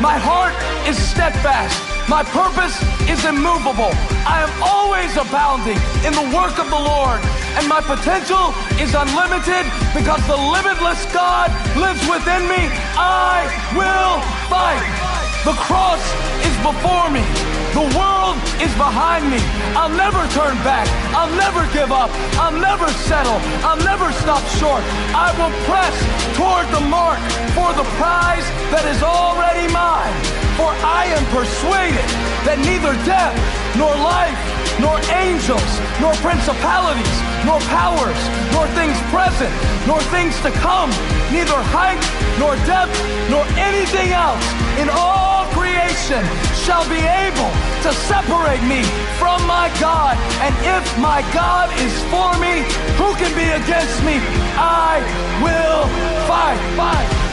My 0.00 0.16
heart 0.16 0.54
is 0.86 0.96
steadfast. 0.96 1.76
My 2.08 2.22
purpose 2.22 2.78
is 3.04 3.20
immovable. 3.26 3.92
I 4.24 4.40
am 4.40 4.52
always 4.64 5.12
abounding 5.18 5.76
in 6.06 6.16
the 6.16 6.24
work 6.32 6.56
of 6.56 6.70
the 6.70 6.80
Lord, 6.80 7.20
and 7.60 7.68
my 7.68 7.82
potential 7.84 8.56
is 8.80 8.96
unlimited 8.96 9.68
because 9.92 10.24
the 10.24 10.38
limitless 10.38 11.04
God 11.12 11.52
lives 11.76 12.00
within 12.08 12.48
me. 12.48 12.72
I 12.96 13.44
will 13.76 14.24
fight. 14.48 15.07
The 15.44 15.54
cross 15.54 16.02
is 16.42 16.56
before 16.66 17.08
me. 17.10 17.22
The 17.70 17.86
world 17.94 18.36
is 18.58 18.74
behind 18.74 19.30
me. 19.30 19.38
I'll 19.78 19.94
never 19.94 20.18
turn 20.34 20.58
back. 20.66 20.88
I'll 21.14 21.30
never 21.38 21.62
give 21.72 21.92
up. 21.92 22.10
I'll 22.34 22.58
never 22.58 22.88
settle. 23.06 23.38
I'll 23.62 23.78
never 23.78 24.10
stop 24.12 24.42
short. 24.58 24.82
I 25.14 25.30
will 25.38 25.54
press 25.70 25.94
toward 26.34 26.66
the 26.74 26.82
mark 26.90 27.22
for 27.54 27.70
the 27.78 27.86
prize 27.96 28.44
that 28.74 28.84
is 28.90 29.00
already 29.02 29.70
mine. 29.72 30.12
For 30.58 30.74
I 30.82 31.06
am 31.14 31.22
persuaded 31.30 32.08
that 32.42 32.58
neither 32.58 32.92
death, 33.06 33.38
nor 33.78 33.94
life, 33.94 34.57
nor 34.80 34.98
angels, 35.10 35.70
nor 36.00 36.12
principalities, 36.24 37.18
nor 37.44 37.58
powers, 37.70 38.18
nor 38.52 38.66
things 38.78 38.96
present, 39.10 39.52
nor 39.86 40.00
things 40.14 40.34
to 40.42 40.50
come, 40.62 40.90
neither 41.34 41.58
height, 41.74 42.02
nor 42.38 42.54
depth, 42.66 42.94
nor 43.30 43.44
anything 43.58 44.12
else 44.12 44.44
in 44.78 44.88
all 44.90 45.46
creation 45.50 46.22
shall 46.64 46.86
be 46.88 47.02
able 47.02 47.50
to 47.82 47.90
separate 48.06 48.62
me 48.62 48.82
from 49.18 49.44
my 49.46 49.68
God. 49.80 50.16
And 50.44 50.54
if 50.62 50.84
my 50.98 51.22
God 51.34 51.70
is 51.80 51.94
for 52.10 52.30
me, 52.38 52.62
who 52.94 53.14
can 53.18 53.32
be 53.34 53.48
against 53.50 53.98
me? 54.04 54.16
I 54.56 55.02
will 55.42 55.86
fight, 56.26 56.60
fight. 56.76 57.27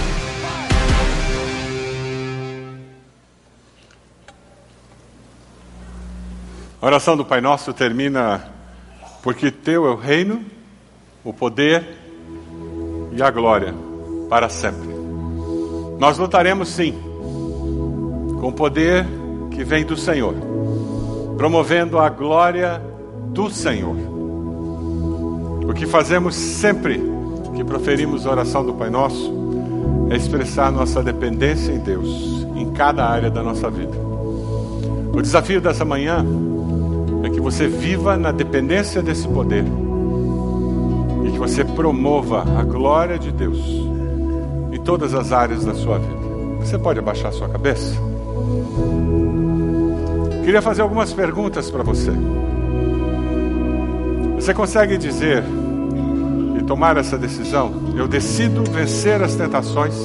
A 6.85 6.87
oração 6.87 7.17
do 7.17 7.25
Pai 7.25 7.41
Nosso 7.41 7.73
termina 7.73 8.43
porque 9.23 9.49
teu 9.49 9.87
é 9.87 9.89
o 9.89 9.95
reino, 9.95 10.45
o 11.23 11.33
poder 11.33 11.83
e 13.11 13.23
a 13.23 13.31
glória 13.31 13.73
para 14.29 14.49
sempre. 14.49 14.87
Nós 15.97 16.19
lutaremos 16.19 16.69
sim, 16.69 16.93
com 18.39 18.49
o 18.49 18.53
poder 18.53 19.03
que 19.49 19.63
vem 19.63 19.83
do 19.83 19.97
Senhor, 19.97 20.35
promovendo 21.35 21.97
a 21.97 22.07
glória 22.07 22.79
do 23.29 23.49
Senhor. 23.49 23.95
O 25.67 25.73
que 25.73 25.87
fazemos 25.87 26.35
sempre 26.35 27.01
que 27.55 27.63
proferimos 27.63 28.27
a 28.27 28.29
oração 28.29 28.63
do 28.63 28.75
Pai 28.75 28.91
Nosso 28.91 29.33
é 30.11 30.15
expressar 30.15 30.71
nossa 30.71 31.01
dependência 31.01 31.71
em 31.71 31.79
Deus 31.79 32.45
em 32.55 32.71
cada 32.73 33.09
área 33.09 33.31
da 33.31 33.41
nossa 33.41 33.71
vida. 33.71 33.97
O 35.11 35.19
desafio 35.19 35.59
dessa 35.59 35.83
manhã 35.83 36.23
é 37.25 37.29
que 37.29 37.39
você 37.39 37.67
viva 37.67 38.17
na 38.17 38.31
dependência 38.31 39.01
desse 39.01 39.27
poder 39.27 39.63
e 41.25 41.31
que 41.31 41.39
você 41.39 41.63
promova 41.63 42.41
a 42.59 42.63
glória 42.63 43.17
de 43.17 43.31
Deus 43.31 43.59
em 44.71 44.79
todas 44.79 45.13
as 45.13 45.31
áreas 45.31 45.65
da 45.65 45.73
sua 45.73 45.97
vida. 45.97 46.25
Você 46.59 46.77
pode 46.77 46.99
abaixar 46.99 47.31
sua 47.33 47.49
cabeça? 47.49 47.95
Queria 50.43 50.61
fazer 50.61 50.83
algumas 50.83 51.13
perguntas 51.13 51.71
para 51.71 51.81
você. 51.81 52.11
Você 54.35 54.53
consegue 54.53 54.97
dizer 54.97 55.43
e 56.59 56.63
tomar 56.63 56.97
essa 56.97 57.17
decisão? 57.17 57.71
Eu 57.95 58.07
decido 58.07 58.63
vencer 58.63 59.23
as 59.23 59.33
tentações, 59.35 59.95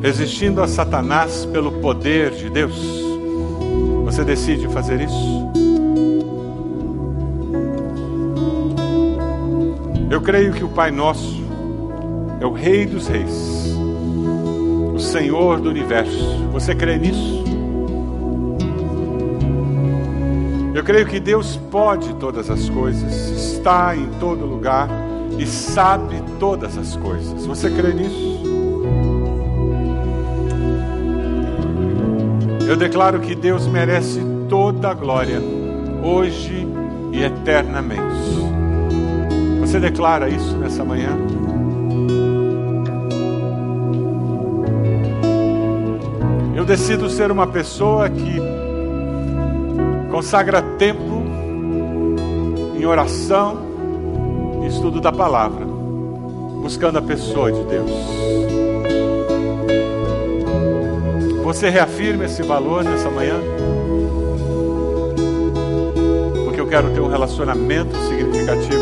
resistindo 0.00 0.62
a 0.62 0.68
Satanás 0.68 1.44
pelo 1.46 1.72
poder 1.80 2.30
de 2.30 2.48
Deus. 2.48 2.78
Você 4.04 4.22
decide 4.22 4.68
fazer 4.68 5.00
isso? 5.00 5.59
Eu 10.10 10.20
creio 10.20 10.52
que 10.52 10.64
o 10.64 10.68
Pai 10.68 10.90
Nosso 10.90 11.40
é 12.40 12.44
o 12.44 12.50
Rei 12.50 12.84
dos 12.84 13.06
Reis, 13.06 13.72
o 14.92 14.98
Senhor 14.98 15.60
do 15.60 15.70
universo. 15.70 16.48
Você 16.50 16.74
crê 16.74 16.98
nisso? 16.98 17.44
Eu 20.74 20.82
creio 20.82 21.06
que 21.06 21.20
Deus 21.20 21.56
pode 21.70 22.12
todas 22.14 22.50
as 22.50 22.68
coisas, 22.68 23.30
está 23.30 23.94
em 23.94 24.08
todo 24.18 24.44
lugar 24.44 24.88
e 25.38 25.46
sabe 25.46 26.20
todas 26.40 26.76
as 26.76 26.96
coisas. 26.96 27.46
Você 27.46 27.70
crê 27.70 27.92
nisso? 27.92 28.40
Eu 32.66 32.76
declaro 32.76 33.20
que 33.20 33.36
Deus 33.36 33.64
merece 33.68 34.20
toda 34.48 34.90
a 34.90 34.94
glória, 34.94 35.40
hoje 36.02 36.66
e 37.12 37.22
eternamente. 37.22 38.59
Você 39.70 39.78
declara 39.78 40.28
isso 40.28 40.56
nessa 40.56 40.84
manhã? 40.84 41.16
Eu 46.56 46.64
decido 46.64 47.08
ser 47.08 47.30
uma 47.30 47.46
pessoa 47.46 48.10
que 48.10 48.40
consagra 50.10 50.60
tempo 50.60 51.22
em 52.76 52.84
oração 52.84 53.58
e 54.64 54.66
estudo 54.66 55.00
da 55.00 55.12
palavra, 55.12 55.64
buscando 56.60 56.98
a 56.98 57.02
pessoa 57.02 57.52
de 57.52 57.62
Deus. 57.62 57.90
Você 61.44 61.70
reafirma 61.70 62.24
esse 62.24 62.42
valor 62.42 62.82
nessa 62.82 63.08
manhã? 63.08 63.36
Porque 66.44 66.60
eu 66.60 66.66
quero 66.66 66.90
ter 66.90 66.98
um 66.98 67.08
relacionamento 67.08 67.96
significativo 68.08 68.79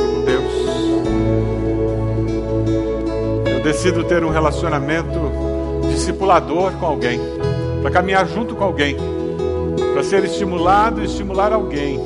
decido 3.68 4.02
ter 4.02 4.24
um 4.24 4.30
relacionamento 4.30 5.30
discipulador 5.90 6.72
com 6.80 6.86
alguém, 6.86 7.20
para 7.82 7.90
caminhar 7.90 8.26
junto 8.26 8.54
com 8.54 8.64
alguém, 8.64 8.96
para 9.92 10.02
ser 10.02 10.24
estimulado 10.24 11.02
e 11.02 11.04
estimular 11.04 11.52
alguém 11.52 12.00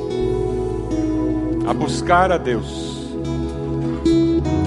a 1.65 1.73
buscar 1.73 2.33
a 2.33 2.37
Deus, 2.37 3.07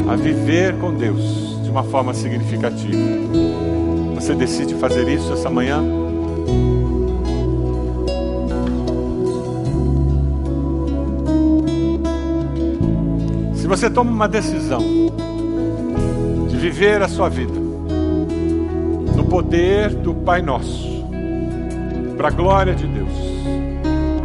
a 0.08 0.16
viver 0.16 0.74
com 0.78 0.94
Deus 0.94 1.62
de 1.62 1.68
uma 1.68 1.84
forma 1.84 2.14
significativa. 2.14 2.96
Você 4.14 4.34
decide 4.34 4.74
fazer 4.76 5.06
isso 5.06 5.34
essa 5.34 5.50
manhã? 5.50 5.84
Se 13.54 13.66
você 13.66 13.90
toma 13.90 14.10
uma 14.10 14.26
decisão 14.26 14.80
de 14.80 15.35
viver 16.70 17.00
a 17.00 17.06
sua 17.06 17.28
vida 17.28 17.54
no 19.14 19.24
poder 19.26 19.90
do 19.90 20.12
Pai 20.12 20.42
Nosso, 20.42 21.06
para 22.16 22.26
a 22.26 22.30
glória 22.32 22.74
de 22.74 22.88
Deus, 22.88 23.12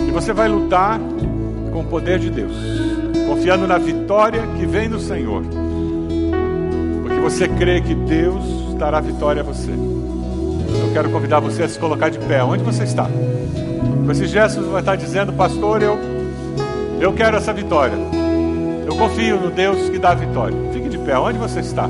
e 0.08 0.12
você 0.12 0.34
vai 0.34 0.48
lutar 0.48 1.00
com 1.72 1.82
o 1.82 1.86
poder 1.86 2.18
de 2.18 2.32
Deus, 2.32 2.52
confiando 3.28 3.68
na 3.68 3.78
vitória 3.78 4.42
que 4.58 4.66
vem 4.66 4.90
do 4.90 5.00
Senhor, 5.00 5.44
porque 7.04 7.20
você 7.20 7.48
crê 7.48 7.80
que 7.80 7.94
Deus 7.94 8.74
dará 8.74 9.00
vitória 9.00 9.44
a 9.44 9.46
você. 9.46 9.70
Eu 9.70 10.92
quero 10.94 11.12
convidar 11.12 11.40
você 11.40 11.62
a 11.62 11.70
se 11.70 11.78
colocar 11.78 12.10
de 12.10 12.18
pé, 12.18 12.44
onde 12.44 12.64
você 12.64 12.86
está. 12.86 13.08
Com 14.04 14.12
esses 14.12 14.32
gestos, 14.32 14.66
vai 14.66 14.80
estar 14.80 14.96
dizendo, 14.96 15.32
pastor, 15.32 15.84
eu, 15.84 15.96
eu 17.00 17.14
quero 17.14 17.38
essa 17.38 17.54
vitória. 17.54 17.98
Eu 18.84 18.96
confio 18.96 19.40
no 19.40 19.52
Deus 19.52 19.90
que 19.92 20.00
dá 20.00 20.10
a 20.10 20.16
vitória. 20.16 20.72
Pé, 21.06 21.18
onde 21.18 21.38
você 21.38 21.60
está? 21.60 21.88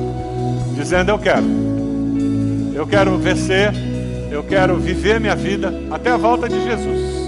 Dizendo, 0.75 1.11
eu 1.11 1.19
quero. 1.19 1.45
Eu 2.73 2.87
quero 2.87 3.17
vencer, 3.17 3.71
eu 4.31 4.43
quero 4.43 4.77
viver 4.77 5.19
minha 5.19 5.35
vida 5.35 5.73
até 5.91 6.09
a 6.09 6.17
volta 6.17 6.47
de 6.47 6.63
Jesus. 6.63 7.27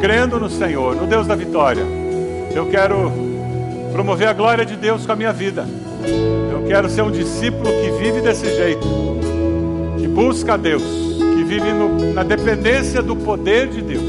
Crendo 0.00 0.38
no 0.38 0.50
Senhor, 0.50 0.94
no 0.94 1.06
Deus 1.06 1.26
da 1.26 1.34
vitória. 1.34 1.82
Eu 2.54 2.66
quero 2.66 3.10
promover 3.92 4.28
a 4.28 4.32
glória 4.32 4.64
de 4.64 4.76
Deus 4.76 5.06
com 5.06 5.12
a 5.12 5.16
minha 5.16 5.32
vida. 5.32 5.66
Eu 6.52 6.64
quero 6.68 6.88
ser 6.90 7.02
um 7.02 7.10
discípulo 7.10 7.64
que 7.64 7.90
vive 8.02 8.20
desse 8.20 8.46
jeito, 8.54 8.86
que 9.98 10.06
busca 10.06 10.54
a 10.54 10.56
Deus, 10.56 10.82
que 10.82 11.44
vive 11.44 11.72
no, 11.72 12.12
na 12.12 12.22
dependência 12.22 13.02
do 13.02 13.16
poder 13.16 13.68
de 13.68 13.80
Deus, 13.80 14.04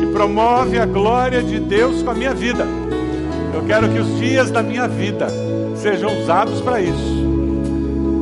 que 0.00 0.06
promove 0.12 0.78
a 0.78 0.86
glória 0.86 1.42
de 1.42 1.60
Deus 1.60 2.02
com 2.02 2.10
a 2.10 2.14
minha 2.14 2.34
vida. 2.34 2.66
Eu 3.54 3.62
quero 3.62 3.88
que 3.88 3.98
os 3.98 4.18
dias 4.18 4.50
da 4.50 4.62
minha 4.62 4.88
vida 4.88 5.28
sejam 5.78 6.22
usados 6.22 6.60
para 6.60 6.80
isso, 6.80 7.28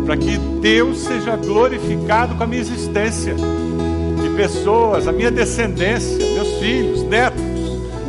para 0.04 0.16
que 0.16 0.36
Deus 0.61 0.98
seja 0.98 1.36
glorificado 1.36 2.34
com 2.34 2.44
a 2.44 2.46
minha 2.46 2.61
existência, 2.61 3.34
que 3.34 4.36
pessoas, 4.36 5.09
a 5.09 5.12
minha 5.12 5.30
descendência, 5.30 6.18
meus 6.34 6.59
filhos, 6.59 7.02
netos, 7.02 7.42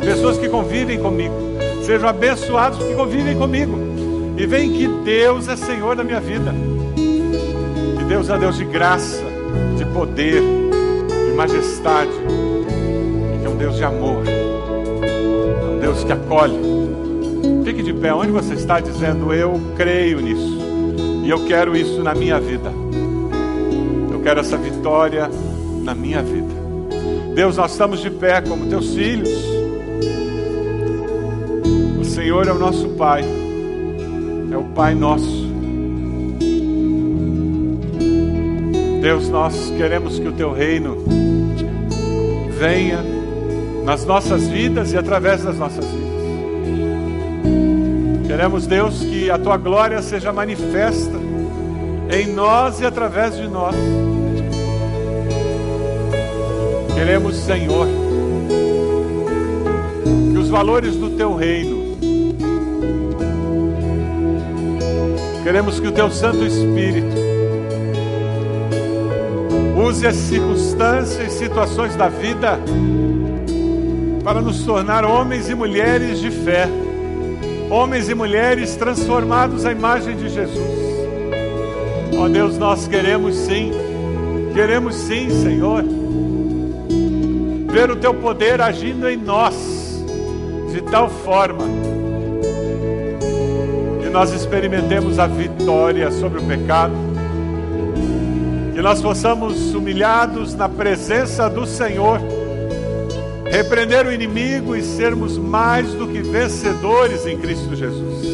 pessoas 0.00 0.38
que 0.38 0.48
convivem 0.48 0.98
comigo, 1.00 1.34
sejam 1.82 2.08
abençoados 2.08 2.78
porque 2.78 2.94
convivem 2.94 3.36
comigo. 3.36 3.88
E 4.36 4.46
vem 4.46 4.72
que 4.72 4.86
Deus 5.04 5.48
é 5.48 5.56
Senhor 5.56 5.96
da 5.96 6.04
minha 6.04 6.20
vida. 6.20 6.54
Que 6.94 8.04
Deus 8.04 8.30
é 8.30 8.38
Deus 8.38 8.56
de 8.56 8.64
graça, 8.64 9.24
de 9.76 9.84
poder, 9.86 10.40
de 10.40 11.32
majestade. 11.34 12.12
Que 13.40 13.46
é 13.46 13.48
um 13.48 13.56
Deus 13.56 13.76
de 13.76 13.82
amor. 13.82 14.22
É 14.28 15.74
um 15.74 15.80
Deus 15.80 16.04
que 16.04 16.12
acolhe. 16.12 16.77
De 17.88 17.94
pé 17.94 18.12
onde 18.12 18.30
você 18.30 18.52
está 18.52 18.80
dizendo: 18.80 19.32
Eu 19.32 19.58
creio 19.74 20.20
nisso. 20.20 20.58
E 21.24 21.30
eu 21.30 21.46
quero 21.46 21.74
isso 21.74 22.02
na 22.02 22.14
minha 22.14 22.38
vida. 22.38 22.70
Eu 24.12 24.20
quero 24.20 24.40
essa 24.40 24.58
vitória 24.58 25.30
na 25.82 25.94
minha 25.94 26.22
vida. 26.22 26.54
Deus, 27.34 27.56
nós 27.56 27.72
estamos 27.72 28.00
de 28.00 28.10
pé 28.10 28.42
como 28.42 28.66
teus 28.66 28.94
filhos. 28.94 29.30
O 31.98 32.04
Senhor 32.04 32.46
é 32.46 32.52
o 32.52 32.58
nosso 32.58 32.90
Pai, 32.90 33.24
é 34.52 34.56
o 34.58 34.64
Pai 34.64 34.94
nosso. 34.94 35.48
Deus, 39.00 39.30
nós 39.30 39.72
queremos 39.78 40.18
que 40.18 40.28
o 40.28 40.32
teu 40.32 40.52
reino 40.52 40.98
venha 42.50 42.98
nas 43.82 44.04
nossas 44.04 44.46
vidas 44.46 44.92
e 44.92 44.98
através 44.98 45.42
das 45.42 45.56
nossas 45.56 45.86
vidas. 45.86 46.17
Queremos, 48.28 48.66
Deus, 48.66 49.00
que 49.00 49.30
a 49.30 49.38
tua 49.38 49.56
glória 49.56 50.02
seja 50.02 50.30
manifesta 50.30 51.16
em 52.10 52.26
nós 52.26 52.78
e 52.78 52.84
através 52.84 53.34
de 53.34 53.48
nós. 53.48 53.74
Queremos, 56.94 57.36
Senhor, 57.36 57.86
que 60.30 60.36
os 60.36 60.50
valores 60.50 60.94
do 60.94 61.08
teu 61.16 61.34
reino, 61.34 61.96
queremos 65.42 65.80
que 65.80 65.86
o 65.86 65.92
teu 65.92 66.10
Santo 66.10 66.44
Espírito 66.44 67.16
use 69.88 70.06
as 70.06 70.16
circunstâncias 70.16 71.32
e 71.32 71.38
situações 71.38 71.96
da 71.96 72.10
vida 72.10 72.58
para 74.22 74.42
nos 74.42 74.62
tornar 74.64 75.02
homens 75.06 75.48
e 75.48 75.54
mulheres 75.54 76.20
de 76.20 76.30
fé, 76.30 76.68
homens 77.70 78.08
e 78.08 78.14
mulheres 78.14 78.76
transformados 78.76 79.64
à 79.64 79.72
imagem 79.72 80.16
de 80.16 80.28
Jesus. 80.28 80.78
Ó 82.16 82.24
oh 82.24 82.28
Deus, 82.28 82.58
nós 82.58 82.88
queremos 82.88 83.36
sim, 83.36 83.72
queremos 84.54 84.94
sim, 84.94 85.30
Senhor 85.30 85.84
ver 87.70 87.90
o 87.90 87.96
teu 87.96 88.14
poder 88.14 88.60
agindo 88.60 89.08
em 89.08 89.16
nós 89.16 89.54
de 90.72 90.80
tal 90.82 91.08
forma 91.08 91.64
que 94.02 94.08
nós 94.08 94.32
experimentemos 94.32 95.18
a 95.18 95.26
vitória 95.26 96.10
sobre 96.10 96.40
o 96.40 96.42
pecado, 96.42 96.94
que 98.74 98.80
nós 98.80 99.02
possamos 99.02 99.74
humilhados 99.74 100.54
na 100.54 100.68
presença 100.68 101.48
do 101.48 101.66
Senhor, 101.66 102.20
repreender 103.50 104.06
o 104.06 104.12
inimigo 104.12 104.74
e 104.74 104.82
sermos 104.82 105.36
mais 105.36 105.92
que 106.12 106.20
vencedores 106.22 107.26
em 107.26 107.38
Cristo 107.38 107.74
Jesus. 107.74 108.26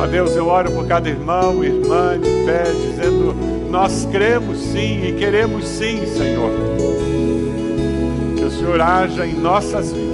Ó 0.00 0.06
Deus, 0.06 0.36
eu 0.36 0.46
oro 0.46 0.70
por 0.72 0.86
cada 0.86 1.08
irmão 1.08 1.64
irmã 1.64 2.18
de 2.18 2.28
pé, 2.44 2.64
dizendo: 2.64 3.34
Nós 3.70 4.06
cremos 4.10 4.58
sim 4.58 5.06
e 5.06 5.12
queremos 5.12 5.66
sim, 5.66 6.04
Senhor 6.06 6.76
o 8.46 8.50
Senhor 8.50 8.80
haja 8.80 9.26
em 9.26 9.34
nossas 9.34 9.92
vidas. 9.92 10.06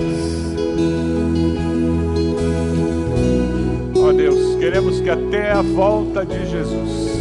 Ó 3.96 4.12
Deus, 4.12 4.56
queremos 4.58 5.00
que 5.00 5.10
até 5.10 5.52
a 5.52 5.60
volta 5.60 6.24
de 6.24 6.48
Jesus 6.48 7.12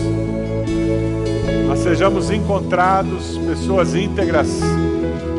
nós 1.67 1.79
sejamos 1.79 2.31
encontrados 2.31 3.37
pessoas 3.39 3.93
íntegras, 3.95 4.61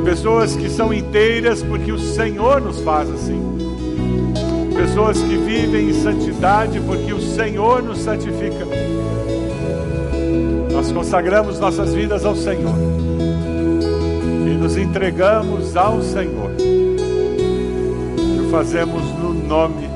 pessoas 0.05 0.57
que 0.57 0.69
são 0.69 0.93
inteiras 0.93 1.63
porque 1.63 1.93
o 1.93 1.99
Senhor 1.99 2.61
nos 2.61 2.81
faz 2.81 3.09
assim, 3.11 3.41
pessoas 4.75 5.21
que 5.21 5.37
vivem 5.37 5.91
em 5.91 5.93
santidade 5.93 6.81
porque 6.81 7.13
o 7.13 7.21
Senhor 7.21 7.83
nos 7.83 7.99
santifica. 7.99 8.67
Nós 10.73 10.91
consagramos 10.91 11.61
nossas 11.61 11.95
vidas 11.95 12.25
ao 12.25 12.35
Senhor 12.35 12.75
e 14.47 14.57
nos 14.57 14.77
entregamos 14.77 15.77
ao 15.77 16.03
Senhor. 16.03 16.51
E 16.59 18.41
o 18.41 18.51
fazemos 18.51 19.03
no 19.19 19.33
nome 19.33 19.89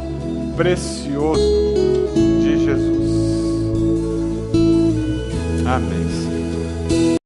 precioso 0.56 1.42
de 2.14 2.64
Jesus. 2.64 2.96
Amém. 5.66 6.05